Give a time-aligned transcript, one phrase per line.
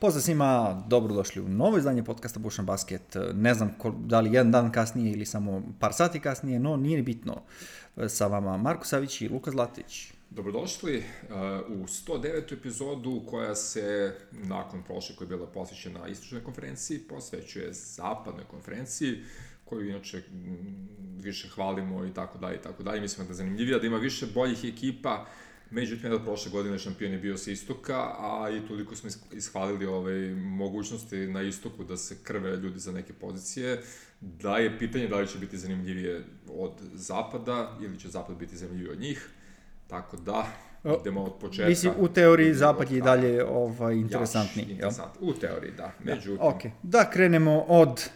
[0.00, 3.16] Pozdrav svima, dobrodošli u novo izdanje podcasta Bušan Basket.
[3.34, 6.96] Ne znam ko, da li jedan dan kasnije ili samo par sati kasnije, no nije
[6.96, 7.42] ni bitno.
[8.08, 10.12] Sa vama Marko Savić i Luka Zlatić.
[10.30, 11.02] Dobrodošli uh,
[11.68, 12.52] u 109.
[12.52, 19.24] epizodu koja se nakon prošle koja je bila posvećena istočnoj konferenciji posvećuje zapadnoj konferenciji
[19.64, 20.22] koju inače
[21.20, 23.00] više hvalimo i tako dalje i tako dalje.
[23.00, 25.26] Mislim da je zanimljivija da ima više boljih ekipa
[25.70, 30.34] Međutim, da prošle godine šampion je bio sa istoka, a i toliko smo ishvalili ove
[30.34, 33.82] mogućnosti na istoku da se krve ljudi za neke pozicije,
[34.20, 38.92] da je pitanje da li će biti zanimljivije od zapada ili će zapad biti zanimljiviji
[38.92, 39.28] od njih.
[39.86, 40.46] Tako da,
[41.00, 41.68] idemo od početka.
[41.68, 44.64] Mislim, u teoriji zapad je i dalje ovaj, interesantniji.
[44.64, 45.12] Jaš, interesant.
[45.20, 45.92] U teoriji, da.
[46.04, 46.70] Međutim, da, okay.
[46.82, 48.10] da krenemo od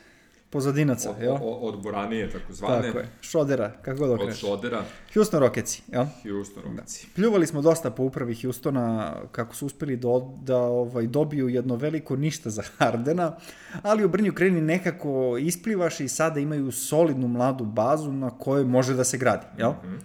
[0.53, 1.35] pozadinaca, od, jel?
[1.35, 2.87] Od, od Boranije, tako zvane.
[2.87, 3.09] Tako je.
[3.21, 4.43] Šodera, kako god okreneš.
[4.43, 4.85] Od Šodera.
[5.15, 6.07] Houston Rocketsi, jel?
[6.23, 7.07] Houston Rocketsi.
[7.07, 7.13] Da.
[7.15, 10.09] Pljuvali smo dosta po upravi Houstona, kako su uspeli da,
[10.43, 13.37] da ovaj, dobiju jedno veliko ništa za Hardena,
[13.83, 18.95] ali u Brnju kreni nekako isplivaš i sada imaju solidnu mladu bazu na kojoj može
[18.95, 19.71] da se gradi, jel?
[19.71, 19.99] Mm -hmm.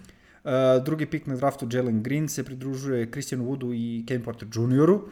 [0.44, 4.94] Uh, drugi pik na draftu Jalen Green se pridružuje Christianu Woodu i Ken Porter Junioru.
[4.94, 5.02] Uh,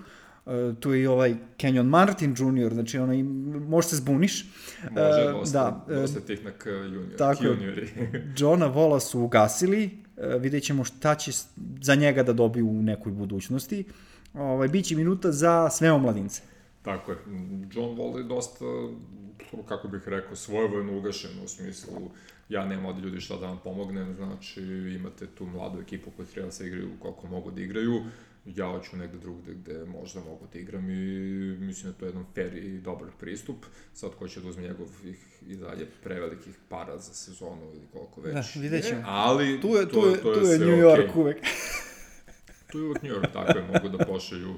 [0.80, 3.22] tu je i ovaj Kenyon Martin Jr., znači onaj,
[3.68, 4.44] možeš se zbuniš.
[4.90, 7.88] Može, uh, dosta, da, dosta tih na junior, tako, juniori.
[8.38, 11.32] Johna Vola su ugasili, uh, vidjet ćemo šta će
[11.80, 13.84] za njega da dobiju u nekoj budućnosti.
[14.34, 16.42] Ovaj, biće minuta za sve omladince.
[16.82, 17.18] Tako je.
[17.72, 18.64] John Wall je dosta,
[19.68, 22.10] kako bih rekao, svojevojno ugašen u smislu
[22.48, 24.62] ja nemam od ljudi šta da vam pomognem, znači
[25.00, 28.02] imate tu mladu ekipu koja treba da se igraju koliko mogu da igraju
[28.46, 30.94] ja hoću negde drugde gde možda mogu da igram i
[31.60, 33.56] mislim da to je jedan fair i dobar pristup.
[33.94, 38.34] Sad ko će da uzme njegovih i dalje prevelikih para za sezonu ili koliko već.
[38.34, 39.02] Da, vidjet ćemo.
[39.06, 41.20] Ali tu je, tu je, to je, tu je New York okay.
[41.20, 41.36] uvek.
[42.70, 44.54] tu je uvek New York, tako je, mogu da pošalju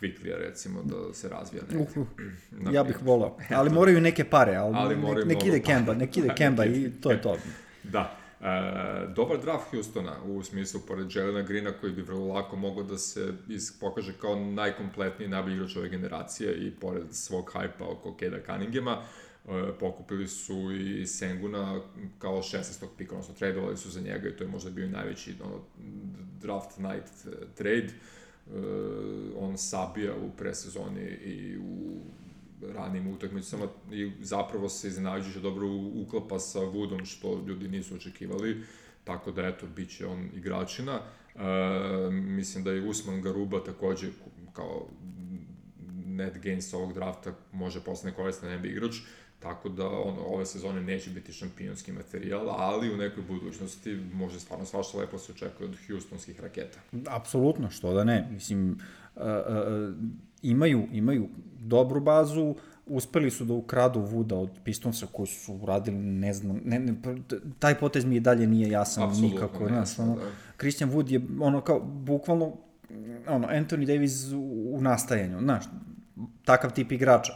[0.00, 1.78] Quickly, recimo, da se razvija negde.
[1.78, 3.38] Uh, uh, ja bih volao.
[3.50, 7.10] Ali moraju neke pare, ali, ali nek, nek ide Kemba, nek ide Kemba i to
[7.10, 7.36] je to.
[7.82, 8.19] Da.
[8.40, 12.98] E, dobar draft Houstona u smislu pored Jelena Greena koji bi vrlo lako mogao da
[12.98, 18.38] se iz, pokaže kao najkompletniji najbolji igrač ove generacije i pored svog hajpa oko Keda
[18.46, 19.02] Cunninghama
[19.48, 21.80] e, pokupili su i Senguna
[22.18, 22.86] kao 16.
[22.98, 25.60] pika, odnosno tradeovali su za njega i to je možda bio najveći ono,
[26.40, 27.88] draft night trade.
[27.88, 27.92] E,
[29.38, 32.00] on sabija u presezoni i u
[32.74, 38.62] ranim utakmicama i zapravo se iznenađujuće dobro uklapa sa Woodom što ljudi nisu očekivali,
[39.04, 41.00] tako da eto, bit će on igračina.
[41.34, 41.40] E,
[42.10, 44.08] mislim da je Usman Garuba takođe
[44.52, 44.86] kao
[46.06, 48.96] net gains ovog drafta može postane koristan NBA igrač,
[49.38, 54.64] tako da on, ove sezone neće biti šampionski materijal, ali u nekoj budućnosti može stvarno
[54.64, 56.78] svašta lepo se očekuje od Houstonskih raketa.
[57.06, 58.28] Apsolutno, što da ne.
[58.30, 59.94] Mislim, uh, uh,
[60.42, 61.28] imaju, imaju
[61.60, 62.54] dobru bazu,
[62.86, 66.94] uspeli su da ukradu Vuda od Pistonsa koji su uradili, ne znam, ne, ne,
[67.58, 69.64] taj potez mi je dalje nije jasan Absolutno, nikako.
[69.64, 70.22] Ne, znaš, ono, da.
[70.56, 72.52] Christian Wood je ono kao, bukvalno,
[73.28, 75.64] ono, Anthony Davis u, u nastajanju, znaš,
[76.44, 77.32] takav tip igrača.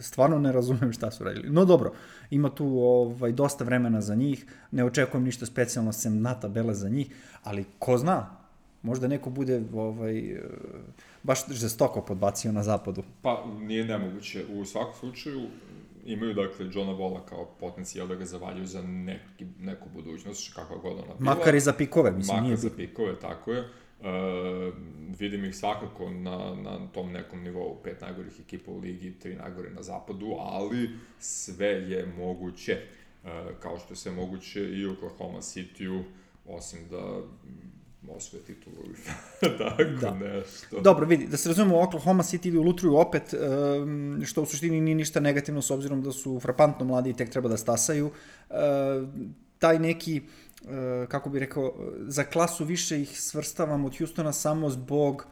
[0.00, 1.50] Stvarno ne razumem šta su radili.
[1.50, 1.92] No dobro,
[2.30, 6.88] ima tu ovaj, dosta vremena za njih, ne očekujem ništa specijalno sem na tabele za
[6.88, 8.26] njih, ali ko zna,
[8.82, 10.40] možda neko bude ovaj,
[11.24, 13.02] baš žestoko podbacio na zapadu.
[13.22, 14.44] Pa, nije nemoguće.
[14.52, 15.40] U svakom slučaju,
[16.04, 20.92] imaju dakle Johna Vola kao potencijal da ga zavaljuju za neki, neku budućnost, kakva god
[20.92, 21.34] ona bila.
[21.34, 23.60] Makar i za pikove, mislim, Makar nije za pikove, tako je.
[23.60, 24.06] Uh,
[25.18, 29.70] vidim ih svakako na, na tom nekom nivou, pet najgorih ekipa u ligi, tri najgore
[29.70, 32.78] na zapadu, ali sve je moguće.
[33.22, 33.30] Uh,
[33.60, 36.02] kao što je sve moguće i u Oklahoma City-u,
[36.46, 37.20] osim da
[38.12, 38.96] osvoje titulu ili
[39.58, 40.14] tako da.
[40.14, 40.80] nešto.
[40.80, 43.34] Dobro, vidi, da se razumemo, Oklahoma City ili ulutruju opet,
[44.24, 47.48] što u suštini nije ništa negativno s obzirom da su frapantno mladi i tek treba
[47.48, 48.10] da stasaju.
[49.58, 50.22] Taj neki,
[51.08, 55.26] kako bih rekao, za klasu više ih svrstavam od Houstona samo zbog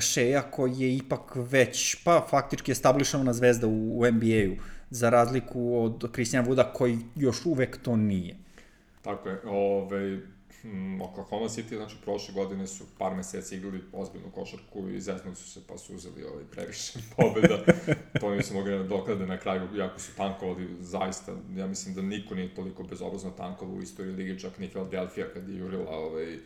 [0.00, 4.56] Šeja koji je ipak već, pa faktički establišavana zvezda u, u NBA-u,
[4.90, 8.36] za razliku od Christian Wooda koji još uvek to nije.
[9.02, 10.18] Tako je, ove, ovaj,
[10.64, 15.50] mm, Oklahoma City, znači prošle godine su par meseci igrali ozbiljnu košarku i zeznuli su
[15.50, 17.64] se pa su uzeli ovaj previše pobjeda.
[18.20, 21.32] to nisu mogli da doklade na kraju, jako su tankovali zaista.
[21.56, 25.48] Ja mislim da niko nije toliko bezobrazno tankovao u istoriji lige, čak ni Philadelphia kad
[25.48, 26.38] je jurila ovaj,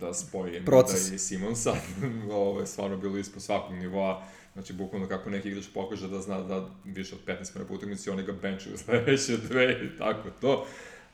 [0.00, 1.08] da spoji Proces.
[1.08, 1.74] da i Simonsa.
[2.30, 4.22] ovo je stvarno bilo ispod svakog nivoa.
[4.52, 8.10] Znači, bukvalno kako neki igrač pokaže da zna da više od 15 mene po utakmici,
[8.10, 10.66] oni ga benčuju sledeće dve i tako to.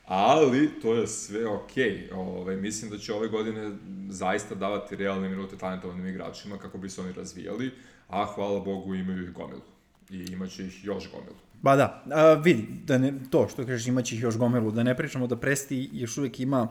[0.07, 2.09] Ali to je sve okej.
[2.11, 2.15] Okay.
[2.15, 3.73] Ovaj, mislim da će ove godine
[4.09, 7.71] zaista davati realne minute talentovanim igračima kako bi se oni razvijali,
[8.09, 9.63] a hvala Bogu imaju ih gomilu.
[10.11, 11.37] I imaće ih još gomilu.
[11.63, 14.97] Ba da, a, vidi, da ne, to što kažeš imaće ih još gomilu, da ne
[14.97, 16.69] pričamo da Presti još uvek ima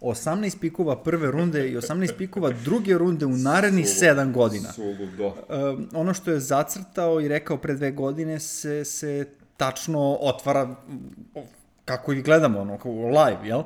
[0.00, 4.72] 18 pikova prve runde i 18 pikova druge runde u narednih 7 godina.
[4.72, 5.26] Suludo.
[5.26, 5.34] Uh,
[5.92, 10.76] ono što je zacrtao i rekao pre dve godine se, se tačno otvara
[11.84, 13.62] kako ih gledamo, ono, live, jel?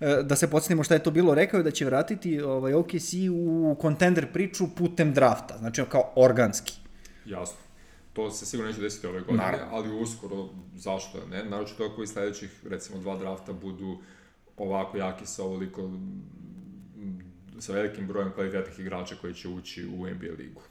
[0.00, 3.12] E, da se podsjetimo šta je to bilo, rekao je da će vratiti ovaj, OKC
[3.32, 6.74] u kontender priču putem drafta, znači kao organski.
[7.24, 7.56] Jasno.
[8.12, 9.66] To se sigurno neće desiti ove godine, Naravno.
[9.70, 11.44] ali uskoro, zašto ne?
[11.44, 13.98] Naroče ako i sledećih, recimo, dva drafta budu
[14.56, 15.90] ovako jaki sa ovoliko
[17.58, 20.62] sa velikim brojem kvalitetnih igrača koji će ući u NBA ligu.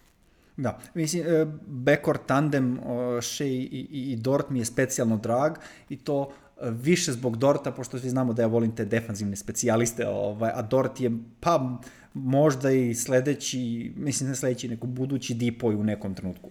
[0.57, 2.79] Da, mislim, e, backcourt tandem
[3.21, 5.57] Shea i, i, i Dort mi je specijalno drag
[5.89, 6.31] i to
[6.61, 11.01] više zbog Dorta, pošto svi znamo da ja volim te defanzivne specijaliste, ovaj, a Dort
[11.01, 11.79] je, pa,
[12.13, 16.49] možda i sledeći, mislim ne sledeći, neko budući dipoj u nekom trenutku.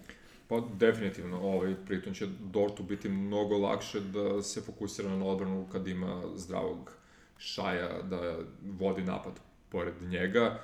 [0.49, 5.89] Pa definitivno, ovaj, pritom će Dortu biti mnogo lakše da se fokusira na odbranu kad
[5.89, 6.93] ima zdravog
[7.39, 9.33] šaja da vodi napad
[9.69, 10.59] pored njega.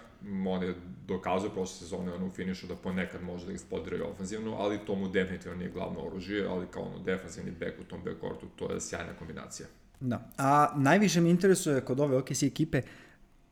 [0.46, 0.74] On je
[1.06, 4.94] dokazao prošle sezone ono u finišu da ponekad može da eksplodira i ofenzivno, ali to
[4.94, 8.80] mu definitivno nije glavno oružje, ali kao ono defensivni bek u tom backcourtu, to je
[8.80, 9.68] sjajna kombinacija.
[10.00, 10.30] Da.
[10.38, 12.82] A najviše me interesuje kod ove OKC ekipe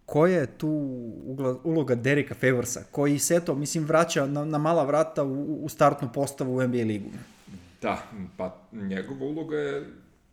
[0.06, 0.68] koja je tu
[1.64, 6.08] uloga Derika Favorsa, koji se to, mislim, vraća na, na mala vrata u, u startnu
[6.14, 7.10] postavu u NBA ligu.
[7.82, 8.02] Da,
[8.36, 9.86] pa njegova uloga je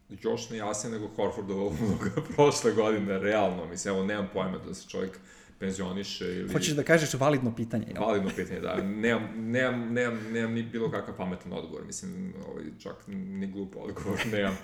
[0.10, 3.66] još nejasnija nego Horfordova uloga prošle godine, realno.
[3.66, 5.20] Mislim, evo, nemam pojma da se čovjek
[5.60, 6.54] penzioniše ili...
[6.54, 8.04] Hoćeš da kažeš validno pitanje, jel?
[8.04, 8.76] Validno pitanje, da.
[8.84, 11.86] Nemam, nemam, nemam, nemam ni bilo kakav pametan odgovor.
[11.86, 14.58] Mislim, ovaj, čak ni glup odgovor nemam.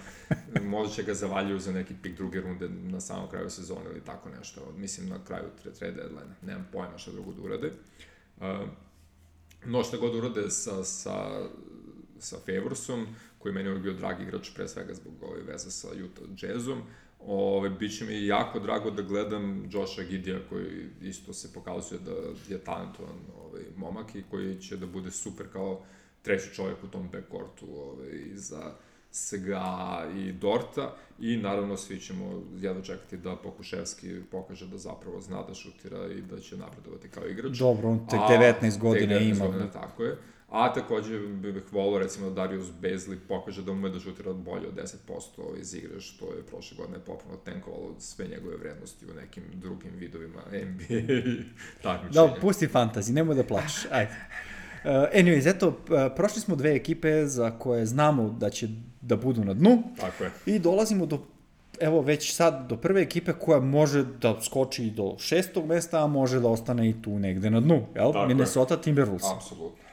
[0.61, 4.29] Možda će ga zavaljuju za neki pik druge runde na samom kraju sezone ili tako
[4.29, 4.73] nešto.
[4.77, 5.45] Mislim, na kraju
[5.79, 6.35] trade deadline.
[6.41, 7.71] Nemam pojma šta drugo da urade.
[8.37, 8.45] Uh,
[9.65, 11.47] no, šta god urade sa, sa,
[12.19, 13.07] sa Favorsom,
[13.45, 16.81] koji meni je bio dragi igrač pre svega zbog ove veze sa Utah Jazzom.
[17.19, 22.11] Ove, biće mi jako drago da gledam Josha Gidija koji isto se pokazuje da
[22.53, 25.81] je talentovan ovaj, momak i koji će da bude super kao
[26.21, 28.71] treći čovjek u tom backcourtu ovaj, za
[29.11, 35.43] Sega i Dorta i naravno svi ćemo jedno čekati da Pokuševski pokaže da zapravo zna
[35.47, 37.57] da šutira i da će napredovati kao igrač.
[37.57, 39.45] Dobro, on tek 19 godina ima.
[39.45, 40.17] Godina, tako je.
[40.49, 44.75] A takođe bih volao recimo da Darius Bezli pokaže da ume da šutira bolje od
[45.09, 49.91] 10% iz igre, što je prošle godine popuno tenkovalo sve njegove vrednosti u nekim drugim
[49.97, 51.13] vidovima NBA
[51.81, 52.27] takmičenja.
[52.27, 54.11] Da, pusti fantazi, nemoj da plačeš, ajde.
[54.11, 55.75] Uh, anyways, eto, uh,
[56.15, 58.67] prošli smo dve ekipe za koje znamo da će
[59.01, 59.83] da budu na dnu.
[59.99, 60.31] Tako je.
[60.45, 61.19] I dolazimo do
[61.79, 66.39] evo već sad do prve ekipe koja može da skoči do šestog mesta, a može
[66.39, 68.13] da ostane i tu negde na dnu, jel?
[68.13, 68.81] Tako Minnesota je.
[68.81, 69.35] Timberwolves.
[69.35, 69.84] Apsolutno.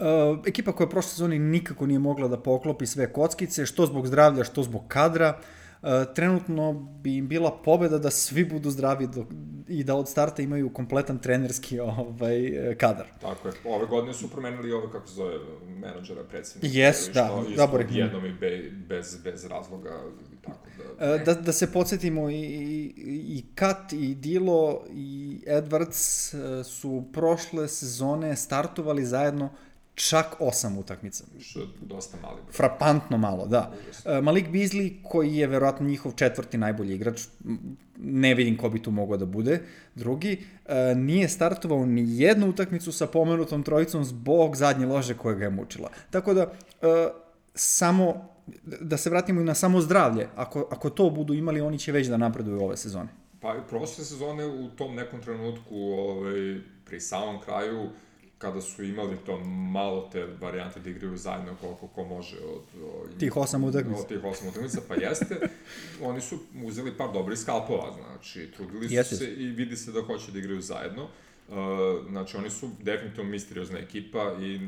[0.00, 4.44] Uh, ekipa koja prošle sezoni nikako nije mogla da poklopi sve kockice, što zbog zdravlja,
[4.44, 5.38] što zbog kadra.
[5.82, 9.26] Uh, trenutno bi im bila pobeda da svi budu zdravi do,
[9.68, 13.06] i da od starta imaju kompletan trenerski ovaj, kadar.
[13.20, 13.54] Tako je.
[13.64, 15.34] Ove godine su promenili ove, kako se zove,
[15.66, 16.78] menadžera, predsednika.
[16.78, 17.86] Jes, da, da, Bore.
[17.90, 20.00] Jednom i be, bez, bez razloga.
[20.44, 22.92] Tako da, uh, da, da se podsjetimo, i, i,
[23.38, 29.50] i Kat, i Dilo, i Edwards su prošle sezone startovali zajedno
[30.08, 31.24] čak osam utakmica.
[31.40, 32.52] Što je dosta mali broj.
[32.52, 33.72] Frapantno malo, da.
[34.04, 37.22] Uh, Malik Beasley, koji je verovatno njihov četvrti najbolji igrač,
[37.96, 39.60] ne vidim ko bi tu mogao da bude,
[39.94, 45.44] drugi, uh, nije startovao ni jednu utakmicu sa pomenutom trojicom zbog zadnje lože koja ga
[45.44, 45.90] je mučila.
[46.10, 46.88] Tako da, uh,
[47.54, 48.28] samo,
[48.80, 52.06] da se vratimo i na samo zdravlje, ako, ako to budu imali, oni će već
[52.06, 53.08] da napreduju ove sezone.
[53.40, 57.90] Pa, prošle sezone u tom nekom trenutku, ovaj, pri samom kraju, uh,
[58.40, 63.18] kada su imali to malo te varijante da igraju zajedno koliko ko može od, od
[63.18, 64.00] tih osam utakmica.
[64.00, 65.36] Od tih osam utakmica, pa jeste.
[66.10, 69.16] oni su uzeli par dobrih skalpova, znači, trudili su jeste.
[69.16, 71.02] se i vidi se da hoće da igraju zajedno.
[71.02, 71.56] Uh,
[72.10, 74.58] znači, oni su definitivno misteriozna ekipa i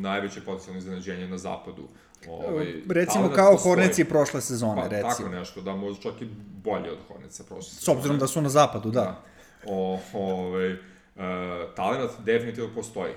[0.00, 1.88] najveće potencijalno iznenađenje na zapadu.
[2.28, 5.10] Ovaj, recimo kao Horneci prošle sezone, pa, recimo.
[5.10, 6.26] Tako nešto, da možda čak i
[6.64, 7.84] bolje od Horneca prošle sezone.
[7.84, 9.00] S obzirom da su na zapadu, da.
[9.00, 9.22] da.
[9.66, 10.76] O, ovaj,
[11.22, 13.12] Uh, talent definitivno postoji.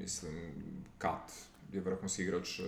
[0.00, 0.32] Mislim,
[0.98, 1.32] Kat
[1.72, 2.66] je vrhunski igrač, uh,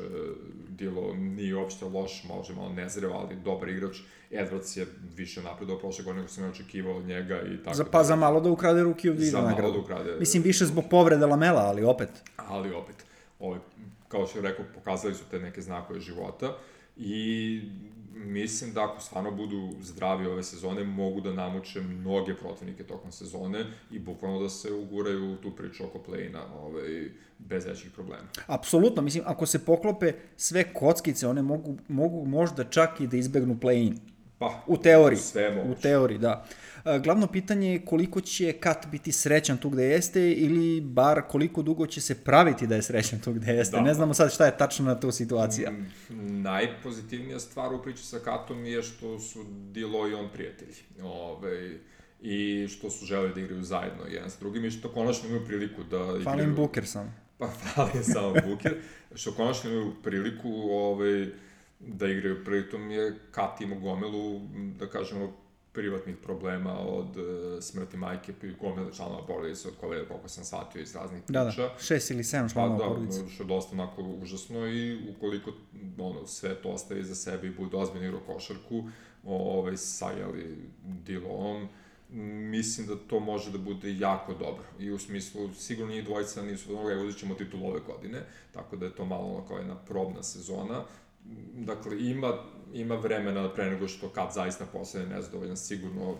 [0.68, 3.96] Dilo nije uopšte loš, može malo nezrev, ali dobar igrač.
[4.30, 7.76] Edwards je više napredao prošle godine nego sam očekivao od njega i tako.
[7.76, 10.16] Za, pa da, za malo da ukrade ruki od Za malo da ukrade.
[10.18, 12.10] Mislim, više zbog povrede Lamela, ali opet.
[12.36, 12.96] Ali opet.
[13.38, 13.58] Ovaj,
[14.08, 16.56] kao što je rekao, pokazali su te neke znakove života.
[16.96, 17.60] i
[18.24, 23.64] mislim da ako stvarno budu zdravi ove sezone, mogu da namuče mnoge protivnike tokom sezone
[23.90, 28.28] i bukvalno da se uguraju u tu priču oko play-ina ovaj, bez većih problema.
[28.46, 33.56] Apsolutno, mislim, ako se poklope sve kockice, one mogu, mogu možda čak i da izbegnu
[33.62, 33.98] play-in.
[34.38, 35.18] Pa, U teoriji.
[35.18, 35.78] Sve moguće.
[35.78, 36.44] U teoriji, da.
[36.50, 36.54] E,
[37.02, 41.86] Glavno pitanje je koliko će Kat biti srećan tu gde jeste ili bar koliko dugo
[41.86, 43.76] će se praviti da je srećan tu gde jeste.
[43.76, 43.82] Da.
[43.82, 45.70] Ne znamo sad šta je tačno na tu situacija.
[45.70, 50.74] Mm, Najpozitivnija stvar u priči sa Katom je što su Dilo i on prijatelji.
[51.02, 51.78] Ove,
[52.20, 55.82] I što su žele da igraju zajedno jedan s drugim i što konačno imaju priliku
[55.84, 56.22] da igraju...
[56.24, 57.14] Fali im Booker sam.
[57.38, 58.74] Pa fali samo Buker.
[59.14, 61.28] što konačno imaju priliku ovaj,
[61.78, 62.44] da igraju.
[62.44, 64.40] Pritom je Kat imao gomilu,
[64.78, 65.43] da kažemo,
[65.74, 67.24] privatnih problema od uh,
[67.62, 71.62] smrti majke i gomile članova porodice, od koje, koliko sam shvatio iz raznih Da, priča.
[71.62, 73.20] da, šest ili sedam Pa članova da, porodice.
[73.28, 75.50] što je dosta onako užasno i ukoliko
[75.98, 78.84] ono, sve to ostavi za sebe i bude ozbiljno igrao košarku,
[79.24, 81.68] ovaj, sa jeli, Dilom,
[82.50, 84.64] mislim da to može da bude jako dobro.
[84.78, 88.86] I u smislu, sigurno njih dvojica nisu dobro, evo ćemo titul ove godine, tako da
[88.86, 90.82] je to malo ono kao jedna probna sezona.
[91.54, 92.32] Dakle, ima,
[92.74, 96.14] ima vremena pre nego što kad zaista postane nezadovoljan, sigurno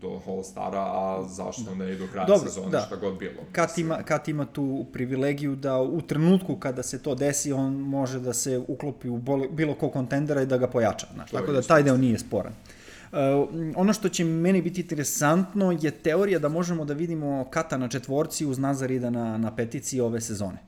[0.00, 2.80] do All-Stara, a zašto ne i do kraja Dobro, sezone, da.
[2.80, 3.42] šta god bilo.
[3.52, 8.20] Kat ima, Kat ima tu privilegiju da u trenutku kada se to desi, on može
[8.20, 11.06] da se uklopi u bol- bilo ko kontendera i da ga pojača.
[11.14, 12.52] Znaš, tako da taj deo nije sporan.
[12.52, 13.18] Uh,
[13.76, 18.46] ono što će meni biti interesantno je teorija da možemo da vidimo Kata na četvorci
[18.46, 20.58] uz Nazarida na, na petici ove sezone.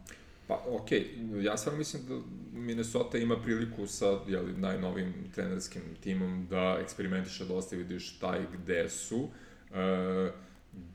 [0.48, 1.06] Pa, okej,
[1.42, 2.14] ja stvarno mislim da
[2.52, 8.56] Minnesota ima priliku sa jeli, najnovim trenerskim timom da eksperimentiše dosta i vidi šta i
[8.56, 9.28] gde su.
[9.74, 10.30] E,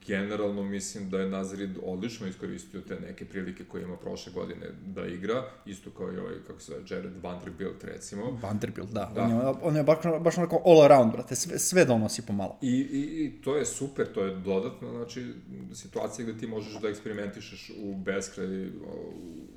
[0.08, 5.06] generalno mislim da je Nazarid odlično iskoristio te neke prilike koje ima prošle godine da
[5.06, 8.40] igra, isto kao i ovaj, kako se zove, Jared Vanderbilt recimo.
[8.42, 9.12] Vanderbilt, da.
[9.16, 9.24] Da.
[9.24, 12.58] On je, on je baš, baš onako all around, brate, sve, sve donosi pomalo.
[12.62, 15.34] I, i, I to je super, to je dodatno, znači,
[15.74, 18.70] situacija gde ti možeš da eksperimentišeš u beskraj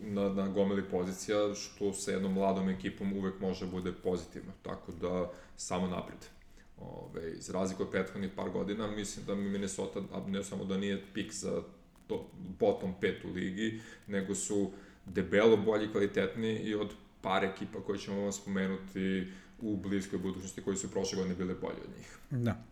[0.03, 5.31] na, na gomili pozicija, što sa jednom mladom ekipom uvek može bude pozitivno, tako da
[5.57, 6.36] samo napred.
[6.81, 11.03] Ove, iz razliku od prethodnih par godina, mislim da mi Minnesota, ne samo da nije
[11.15, 11.63] pik za
[12.07, 12.31] to,
[12.61, 14.71] bottom pet u ligi, nego su
[15.07, 16.91] debelo bolji, kvalitetni i od
[17.21, 19.27] par ekipa koje ćemo vam spomenuti
[19.61, 22.19] u bliskoj budućnosti koji su prošle godine bile bolje od njih.
[22.31, 22.63] Da.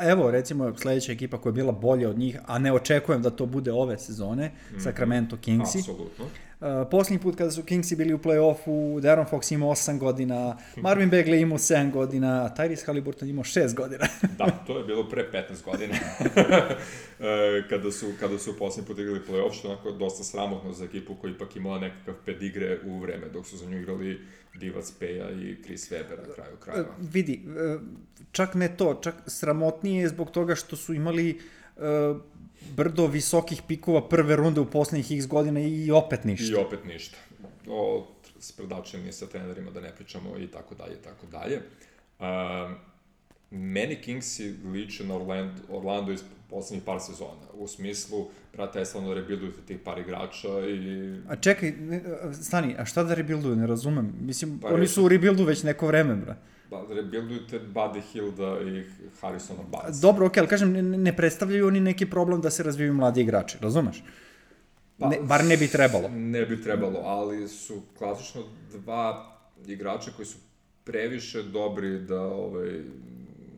[0.00, 3.46] Evo, recimo, sledeća ekipa koja je bila bolja od njih, a ne očekujem da to
[3.46, 4.82] bude ove sezone, mm -hmm.
[4.82, 5.78] Sacramento Kingsi.
[5.78, 6.24] Apsolutno.
[6.24, 6.30] Uh,
[6.90, 11.42] poslednji put kada su Kingsi bili u play-offu, Darren Fox imao 8 godina, Marvin Bagley
[11.42, 14.06] imao 7 godina, Tyrese Halliburton imao 6 godina.
[14.38, 15.94] da, to je bilo pre 15 godina.
[17.20, 20.84] e, kada su, kada su poslednji put igrali play-off, što je onako dosta sramotno za
[20.84, 24.20] ekipu koja ipak imala nekakav pedigre u vreme, dok su za nju igrali
[24.54, 26.88] Divac Peja i Chris Weber na kraju krajeva.
[26.88, 27.80] Uh, vidi, uh,
[28.32, 31.40] čak ne to, čak sramotnije je zbog toga što su imali
[31.76, 31.82] uh,
[32.76, 36.52] brdo visokih pikova prve runde u poslednjih x godina i opet ništa.
[36.52, 37.16] I opet ništa.
[37.68, 38.06] O
[38.38, 41.60] sprdačenju sa trenerima da ne pričamo i tako dalje, tako dalje.
[42.18, 42.74] Um,
[43.50, 47.50] meni Kingsi liče na Orlando, Orlando iz poslednjih par sezona.
[47.54, 51.14] U smislu, brate, je stvarno rebuildujete tih par igrača i...
[51.28, 51.72] A čekaj,
[52.42, 54.12] stani, a šta da rebuilduju, ne razumem.
[54.20, 56.36] Mislim, Pa oni su u rebuildu već neko vreme, bra.
[56.88, 58.84] Rebuildujete Buddy Hilda i
[59.20, 59.96] Harrisona Barnes.
[59.96, 63.58] Dobro, okej, ali kažem, ne, ne predstavljaju oni neki problem da se razvijaju mladi igrači,
[63.60, 64.02] razumeš?
[64.98, 66.08] Pa, Ne, bar ne bi trebalo.
[66.08, 69.30] Ne bi trebalo, ali su klasično dva
[69.66, 70.38] igrača koji su
[70.84, 72.80] previše dobri da ovaj,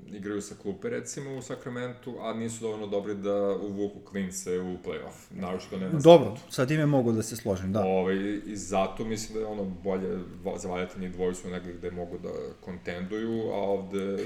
[0.08, 5.16] igraju sa klupe recimo u Sacramento, a nisu dovoljno dobri da uvuku klince u playoff.
[5.30, 7.80] Naročito ne na Dobro, sa time mogu da se složim, da.
[7.80, 10.08] Ovaj, I zato mislim da je ono bolje
[10.44, 14.18] va- zavaljati njih dvojicu negde gde mogu da kontenduju, a ovde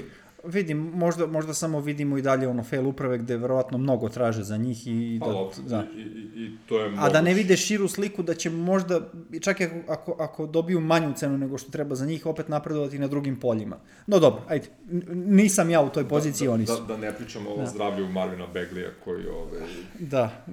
[0.43, 4.57] Vidim, možda, možda samo vidimo i dalje ono fail uprave gde verovatno mnogo traže za
[4.57, 5.85] njih i pa da, da.
[5.95, 7.43] i, i, i to je A da ne moguće.
[7.43, 9.01] vide širu sliku da će možda,
[9.41, 12.99] čak i ako, ako, ako dobiju manju cenu nego što treba za njih, opet napredovati
[12.99, 13.77] na drugim poljima.
[14.07, 14.67] No dobro, ajde,
[15.13, 16.81] nisam ja u toj poziciji, da, oni da, su.
[16.81, 19.59] Da, da ne pričamo o zdravlju Marvina Beglija koji, ovaj,
[19.99, 20.45] Da,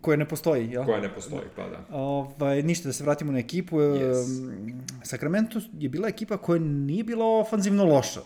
[0.00, 0.84] koje ne postoji, jel?
[0.84, 1.96] koja ne postoji, pa da.
[1.96, 3.76] Ovaj, ništa, da se vratimo na ekipu.
[3.76, 4.82] Yes.
[5.02, 8.20] Sacramento je bila ekipa koja nije bila ofanzivno loša.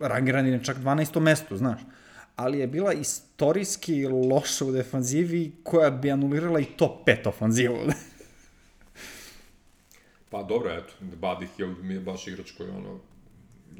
[0.00, 1.20] Rangiran je na čak 12.
[1.20, 1.80] mestu, znaš.
[2.36, 7.76] Ali je bila istorijski loša u defanzivi koja bi anulirala i top 5 ofanzivu.
[10.30, 12.98] Pa dobro, eto, Buddy Hield mi je baš igrač koji ono,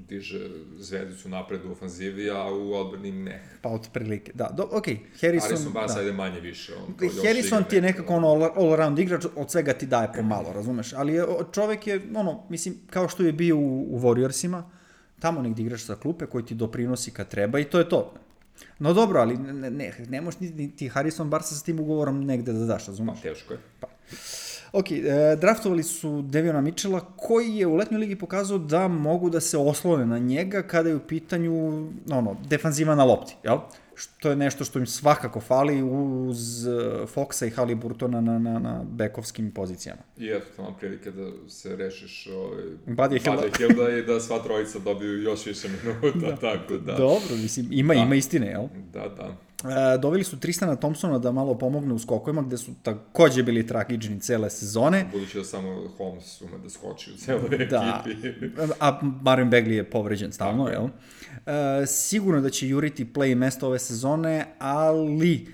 [0.09, 3.43] diže zvezdicu napred u ofanzivi, a u odbrani ne.
[3.63, 4.51] Pa otprilike, da.
[4.57, 4.87] Do, ok,
[5.21, 5.49] Harrison...
[5.49, 6.01] Harrison Barnes da.
[6.01, 6.73] ajde manje više.
[6.75, 10.93] On Harrison ti je nekako ono all- all-around igrač, od svega ti daje pomalo, razumeš?
[10.93, 14.63] Ali je, čovek je, ono, mislim, kao što je bio u, u Warriorsima,
[15.25, 18.13] tamo negdje igrač sa klupe koji ti doprinosi kad treba i to je to.
[18.79, 22.21] No dobro, ali ne, ne, ne možeš ni, ni ti Harrison Barsa sa tim ugovorom
[22.25, 23.23] negde da daš, razumeš?
[23.23, 23.61] Pa, teško je.
[24.73, 29.41] Ok, e, draftovali su Deviona Mitchella koji je u letnjoj ligi pokazao da mogu da
[29.41, 31.55] se oslone na njega kada je u pitanju
[32.11, 33.59] ono, defanziva na lopti, jel?
[33.95, 36.71] Što je nešto što im svakako fali uz e,
[37.15, 40.03] Foxa i Haliburtona na, na, na bekovskim pozicijama.
[40.19, 43.43] I eto, tamo prilike da se rešiš ovaj, Buddy Hielda.
[43.43, 46.93] Buddy Hielda i da sva trojica dobiju još više minuta, tako da.
[46.93, 48.01] Dobro, mislim, ima, Da.
[48.01, 48.65] ima istine, jel?
[48.93, 49.37] Da, da.
[49.65, 54.21] E, doveli su Tristana Thompsona da malo pomogne u skokovima, gde su takođe bili tragični
[54.21, 55.07] cele sezone.
[55.13, 58.47] Budući da samo Holmes ume da skoči u celoj Da, ekipi.
[58.81, 60.87] a Marion Bagley je povređen stalno, jel?
[61.47, 65.47] E, sigurno da će juriti play mesto ove sezone, ali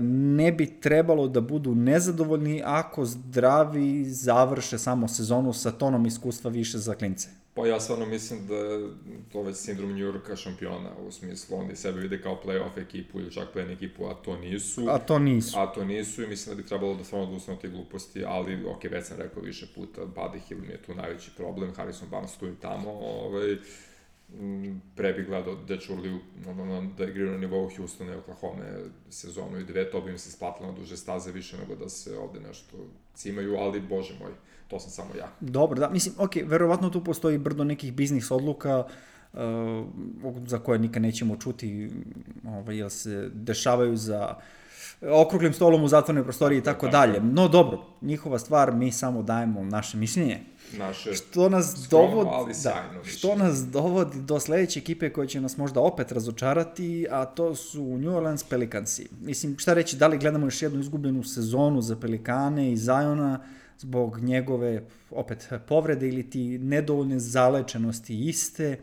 [0.00, 6.78] ne bi trebalo da budu nezadovoljni ako zdravi završe samo sezonu sa tonom iskustva više
[6.78, 7.28] za klince.
[7.54, 8.88] Pa ja stvarno mislim da je
[9.32, 13.32] to već sindrom New Yorka šampiona, u smislu oni sebe vide kao playoff ekipu ili
[13.32, 14.86] čak play ekipu, a to nisu.
[14.88, 15.58] A to nisu.
[15.58, 18.64] A to nisu i mislim da bi trebalo da stvarno odustane od te gluposti, ali
[18.66, 22.36] ok, već sam rekao više puta, Buddy Hill mi je tu najveći problem, Harrison Barnes
[22.36, 23.56] tu i tamo, ovaj,
[24.94, 28.64] pre bih gledao Dečurliju ono, da igraju na nivou Houstona i Oklahoma
[29.10, 32.18] sezonu i dve, to bi im se splatilo na duže staze više nego da se
[32.18, 32.76] ovde nešto
[33.14, 34.30] cimaju, ali bože moj,
[34.68, 35.32] to sam samo ja.
[35.40, 38.84] Dobro, da, mislim, ok, verovatno tu postoji brdo nekih biznis odluka
[39.32, 39.40] uh,
[40.46, 41.90] za koje nikad nećemo čuti,
[42.46, 44.34] ovaj, jer se dešavaju za
[45.02, 47.14] okruglim stolom u zatvornoj prostoriji i tako Tako dalje.
[47.14, 47.20] je.
[47.20, 50.40] No dobro, njihova stvar, mi samo dajemo naše mišljenje.
[50.76, 55.40] Naše Što nas Skromno, dovodi, ali da, što nas dovodi do sledeće ekipe koja će
[55.40, 59.08] nas možda opet razočarati, a to su New Orleans Pelicansi.
[59.20, 63.40] Mislim, šta reći, da li gledamo još jednu izgubljenu sezonu za Pelikane i Zajona
[63.78, 68.78] zbog njegove, opet, povrede ili ti nedovoljne zalečenosti iste.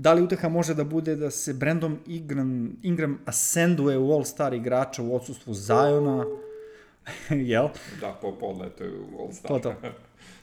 [0.00, 5.02] Da li uteha može da bude da se Brandon Ingram, Ingram ascenduje u All-Star igrača
[5.02, 6.24] u odsustvu Zajona?
[7.50, 7.68] Jel?
[8.00, 9.48] da, po podleto je u All-Star.
[9.48, 9.74] To to.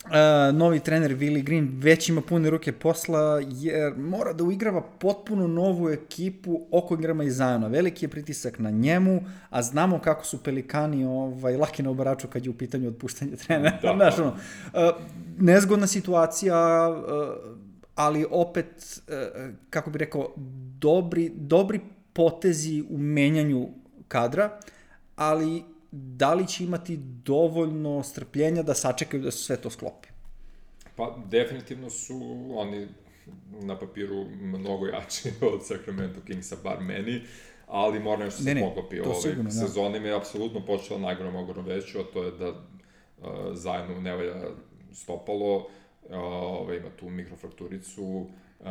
[0.05, 5.47] Uh, novi trener Willi Green već ima pune ruke posla jer mora da uigrava potpuno
[5.47, 7.67] novu ekipu oko Ingrama i Zajona.
[7.67, 12.45] Veliki je pritisak na njemu, a znamo kako su pelikani ovaj, laki na obaraču kad
[12.45, 13.79] je u pitanju otpuštanje trenera.
[13.81, 13.93] Da.
[13.97, 15.01] Znaš, ono, uh,
[15.37, 17.56] nezgodna situacija, uh,
[17.97, 20.33] ali opet, uh, kako bi rekao,
[20.79, 21.79] dobri, dobri
[22.13, 23.67] potezi u menjanju
[24.07, 24.59] kadra,
[25.15, 30.07] ali da li će imati dovoljno strpljenja da sačekaju da se sve to sklopi?
[30.95, 32.19] Pa, definitivno su
[32.55, 32.87] oni
[33.61, 37.21] na papiru mnogo jači od Sacramento Kingsa, bar meni,
[37.67, 38.97] ali mora nešto Ne, se ne, poklopi.
[38.97, 39.51] to Ovaj, sigurno, da.
[39.51, 42.55] Sezona im je apsolutno počela najgorom ogorom veću, a to je da uh,
[43.53, 44.35] zajedno ne valja
[44.93, 45.67] stopalo,
[46.09, 48.67] uh, ovaj, ima tu mikrofrakturicu, uh,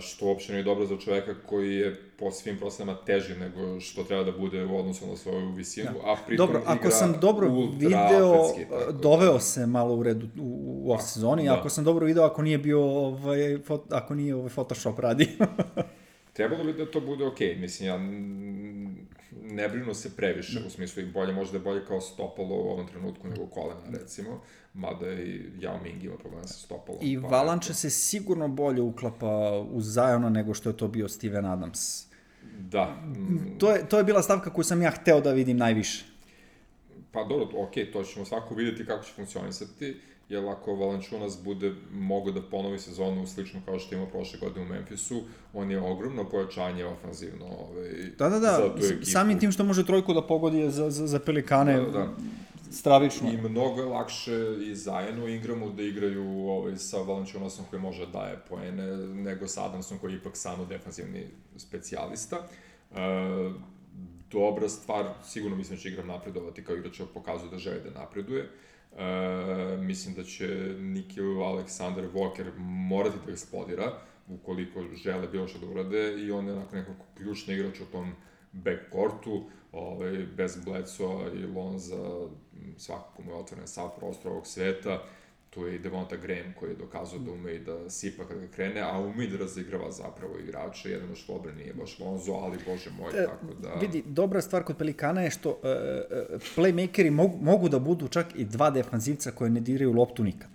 [0.00, 4.24] što uopšte nije dobro za čoveka koji je po svim procenama teži nego što treba
[4.24, 6.12] da bude u odnosu na svoju visinu, Ja.
[6.12, 10.26] a pritom Dobro, ako igra sam dobro video, atletski, da- doveo se malo u redu
[10.40, 11.54] u, u off sezoni, da.
[11.54, 15.28] ako sam dobro video, ako nije bio, ovaj, fot, ako nije ovaj Photoshop radi.
[16.36, 17.60] Trebalo bi da to bude okej, okay.
[17.60, 17.98] mislim, ja
[19.50, 22.86] ne brinu se previše, u smislu i bolje, možda je bolje kao stopalo u ovom
[22.86, 24.40] trenutku nego kolena, recimo,
[24.74, 27.00] mada i Yao Ming ima problema sa stopalom.
[27.02, 31.46] I pa Valanče se sigurno bolje uklapa u Zajona nego što je to bio Steven
[31.46, 32.06] Adams.
[32.58, 36.04] Da, mm, To je, to je bila stavka koju sam ja hteo da vidim najviše.
[37.12, 39.96] pa dobro, okej, to ćemo svako vidjeti kako će funkcionisati,
[40.28, 44.68] jer ako Valančunas bude mogo da ponovi sezonu slično kao što ima prošle godine u
[44.68, 45.20] Memphisu,
[45.52, 49.06] on je ogromno pojačanje ofanzivno ovaj, Da, da, za da, tu s- ekipu.
[49.06, 52.08] samim tim što može trojku da pogodi je za, za, za Pelikane Da, da.
[52.70, 53.30] stravično.
[53.30, 58.12] I mnogo je lakše i Zajenu Ingramu da igraju ovaj, sa Valančunasom koji može da
[58.12, 62.36] daje poene, nego sa Adamsom koji je ipak samo defanzivni specijalista.
[62.36, 62.96] E,
[64.30, 68.50] dobra stvar, sigurno mislim da će Ingram napredovati kao igrač, pokazuje da želi da napreduje.
[68.98, 70.46] E, mislim da će
[70.78, 73.92] Nikil Alexander Walker morati da eksplodira
[74.28, 78.12] ukoliko žele bilo što da urade i on je onako nekako ključni igrač u tom
[78.52, 82.28] backcourtu, ovaj, bez Bledsoa i Lonza,
[82.76, 85.02] svakako mu je otvoren sav prostor ovog sveta,
[85.56, 88.46] tu je i Devonta Graham koji je dokazao da ume i da sipa kada ga
[88.46, 92.58] krene, a ume i da razigrava zapravo igrače, što u odbrani nije baš Lonzo, ali
[92.66, 93.74] bože moj, E, tako da...
[93.80, 98.26] Vidi, dobra stvar kod Pelikana je što uh, uh, playmakeri mogu, mogu da budu čak
[98.34, 100.48] i dva defanzivca koje ne diraju loptu nikad.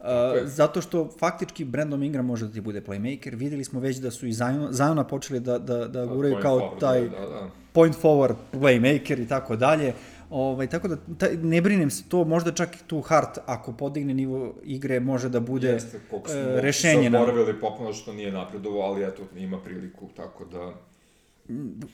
[0.00, 0.06] Uh,
[0.44, 3.36] zato što faktički Brandon Ingram može da ti bude playmaker.
[3.36, 4.32] Videli smo već da su i
[4.70, 7.50] Zajona počeli da, da, da guraju kao forward, taj Da, da.
[7.72, 9.92] point forward playmaker i tako dalje.
[10.32, 14.14] Ovaj, tako da taj, ne brinem se to, možda čak i tu Hart ako podigne
[14.14, 17.10] nivo igre može da bude Jeste, koliko smo e, rešenje.
[17.10, 20.74] Zaboravili popuno što nije napredovao, ali eto, ima priliku, tako da...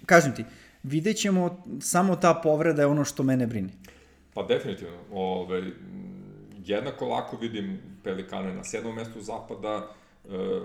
[0.07, 0.45] kažem ti,
[0.83, 3.69] vidjet ćemo, samo ta povreda je ono što mene brine.
[4.35, 5.63] Pa definitivno, ove,
[6.65, 9.89] jednako lako vidim Pelikane na sedmom mestu zapada,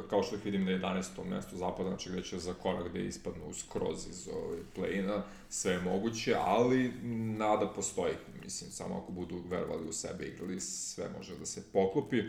[0.09, 1.23] kao što ih vidim na 11.
[1.29, 5.81] mestu zapada, znači gde će za korak gde ispadnu skroz iz ovaj, play-ina, sve je
[5.81, 6.91] moguće, ali
[7.37, 12.19] nada postoji, mislim, samo ako budu verovali u sebe, igrali, sve može da se poklopi.
[12.19, 12.25] Uh,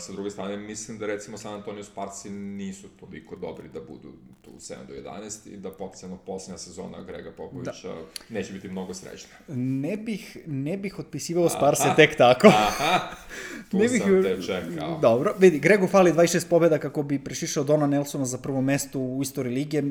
[0.00, 4.50] sa druge strane, mislim da recimo San Antonio Sparci nisu toliko dobri da budu tu
[4.50, 8.34] 7 do 11 i da potencijalno posljednja sezona Grega Popovića da.
[8.34, 9.30] neće biti mnogo srećna.
[9.56, 12.46] Ne bih, ne bih otpisivao Sparse aha, tek tako.
[12.46, 13.00] Aha,
[13.70, 14.98] tu ne bih, sam te čekao.
[14.98, 19.22] Dobro, vidi, Gregu fali 26 pobjeda kako bi prešišao Dona Nelsona za prvo mesto u
[19.22, 19.82] istoriji lige.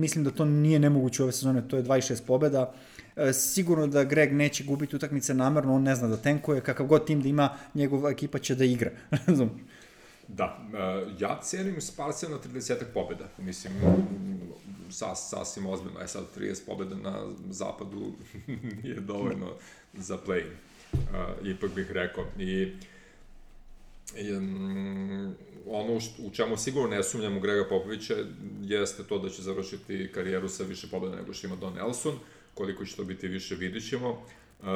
[0.00, 2.72] Mislim da to nije nemoguće ove sezone, to je 26 pobjeda.
[3.32, 7.22] Sigurno da Greg neće gubiti utakmice namerno, on ne zna da tenkuje, kakav god tim
[7.22, 8.90] da ima, njegova ekipa će da igra.
[10.28, 13.28] da, e, ja cenim Sparsa na 30 pobjeda.
[13.38, 13.72] Mislim,
[14.90, 16.00] sas, sasvim ozbiljno.
[16.00, 18.12] E sad, 30 pobjeda na zapadu
[18.82, 19.52] nije dovoljno
[19.94, 20.44] za play.
[20.92, 22.24] Uh, ipak bih rekao.
[22.38, 22.72] I
[24.36, 25.34] um,
[25.66, 28.14] ono što, u čemu sigurno ne sumnjam u Grega Popovića
[28.62, 32.14] jeste to da će završiti karijeru sa više pobjeda nego što ima Don Nelson.
[32.14, 32.20] Uh,
[32.54, 34.10] koliko će to biti više vidit ćemo.
[34.10, 34.66] Uh,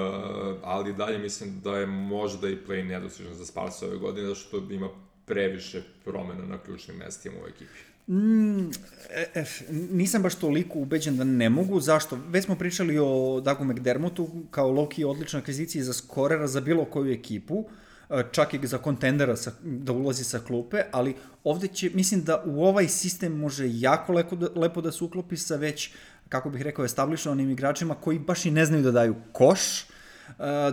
[0.63, 4.57] ali dalje mislim da je možda i play nedostižan za Spars ove godine, zato što
[4.71, 4.89] ima
[5.27, 7.79] previše promena na ključnim mestima u ekipi.
[8.09, 8.71] Mm,
[9.11, 11.81] e, e, nisam baš toliko ubeđen da ne mogu.
[11.81, 12.19] Zašto?
[12.29, 17.13] Već smo pričali o Dagu McDermottu kao Loki odlična akvizicija za skorera za bilo koju
[17.13, 17.65] ekipu,
[18.11, 22.43] e, čak i za kontendera sa, da ulazi sa klupe, ali ovde će, mislim da
[22.47, 25.95] u ovaj sistem može jako lepo da, lepo da se uklopi sa već uh,
[26.35, 29.83] kako bih rekao, establishovanim igračima koji baš i ne znaju da daju koš.
[29.83, 29.87] E,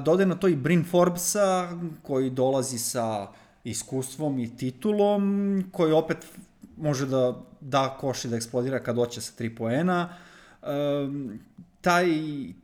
[0.05, 1.69] dode na to i Brin Forbesa,
[2.01, 3.27] koji dolazi sa
[3.63, 6.17] iskustvom i titulom, koji opet
[6.77, 10.09] može da da koš i da eksplodira kad hoće sa 3 poena.
[10.63, 10.67] E,
[11.81, 12.07] taj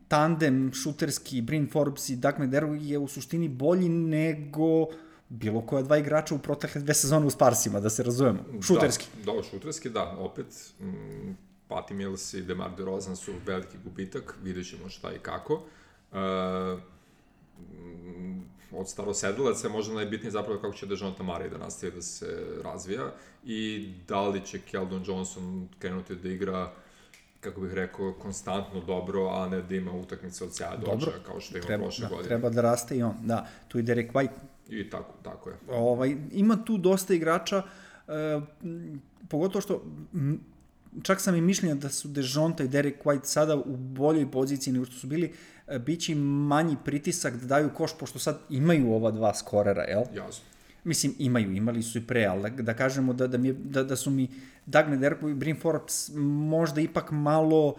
[0.07, 4.87] tandem šuterski Brin Forbes i Doug McDermott je u suštini bolji nego
[5.29, 8.39] bilo koja dva igrača u protekle dve sezone u Sparsima, da se razumemo.
[8.61, 9.05] Šuterski.
[9.25, 10.15] Da, da šuterski, da.
[10.17, 15.53] Opet, mm, Patty Mills i DeMar DeRozan su veliki gubitak, vidjet ćemo šta i kako.
[15.53, 16.79] Uh,
[18.71, 23.11] od starosedelaca je možda najbitnije zapravo kako će Dejan Tamari da nastavi da se razvija
[23.43, 26.71] i da li će Keldon Johnson krenuti da igra
[27.39, 31.39] kako bih rekao, konstantno dobro, a ne da ima utakmice od sjaja do očaja, kao
[31.39, 32.27] što ima treba, prošle da, godine.
[32.27, 33.47] Treba da raste i on, da.
[33.67, 34.37] Tu i Derek White.
[34.69, 35.55] I tako, tako je.
[35.69, 37.63] Ovaj, ima tu dosta igrača,
[38.07, 38.41] e,
[39.29, 39.83] pogotovo što
[41.03, 44.85] čak sam i mišljenja da su Dejonta i Derek White sada u boljoj poziciji nego
[44.85, 45.33] što su bili,
[45.67, 50.03] e, bit će manji pritisak da daju koš, pošto sad imaju ova dva skorera, jel?
[50.15, 50.43] Jasno.
[50.83, 53.95] Mislim, imaju, imali su i pre, ali da, da kažemo da, da, mi, da, da
[53.95, 54.29] su mi
[54.65, 56.11] Dagne Derko i Brin Forbes
[56.49, 57.75] možda ipak malo uh,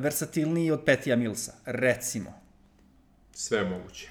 [0.00, 2.32] versatilniji od Petija Millsa, recimo.
[3.32, 4.08] Sve je moguće.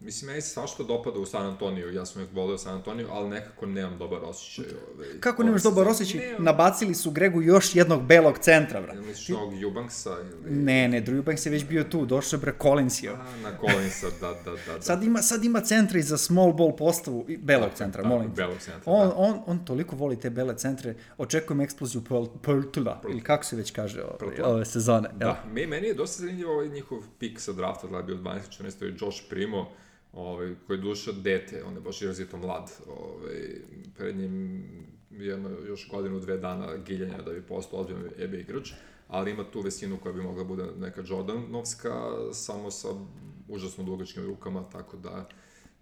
[0.00, 3.28] Mislim, meni se svašta dopada u San Antoniju, ja sam uvijek volio San Antoniju, ali
[3.28, 4.64] nekako nemam dobar osjećaj.
[4.94, 6.20] Ove, Kako nemaš dobar osjećaj?
[6.20, 6.44] Nemam.
[6.44, 8.94] Nabacili su Gregu još jednog belog centra, bra.
[8.94, 9.32] Misliš Ti...
[9.32, 10.16] novog Eubanksa?
[10.44, 10.56] Ili...
[10.56, 13.10] Ne, ne, Drew Eubanks je već bio tu, došao je bre Collins je.
[13.10, 14.80] A, na Collinsa, da, da, da, da.
[14.80, 18.30] Sad ima, sad ima centra i za small ball postavu, belog centra, da, molim.
[18.36, 19.14] Belog centra, on, da.
[19.16, 22.02] on, on toliko voli te bele centre, očekujem eksploziju
[22.42, 25.08] Purtula, ili kako se već kaže ove, ove sezone.
[25.16, 28.84] Da, me, meni je dosta zanimljivo ovaj njihov pik sa drafta, da je bio 12-14,
[28.84, 29.70] je Josh Primo,
[30.12, 33.60] ovaj, koji je duša dete, on je baš izrazito mlad, ovaj,
[33.96, 34.64] pred njim
[35.10, 38.72] jedno, još godinu, dve dana giljanja da bi postao ozbiljno EB igrač,
[39.08, 42.88] ali ima tu vesinu koja bi mogla bude neka Jordanovska, samo sa
[43.48, 45.28] užasno dugačkim rukama, tako da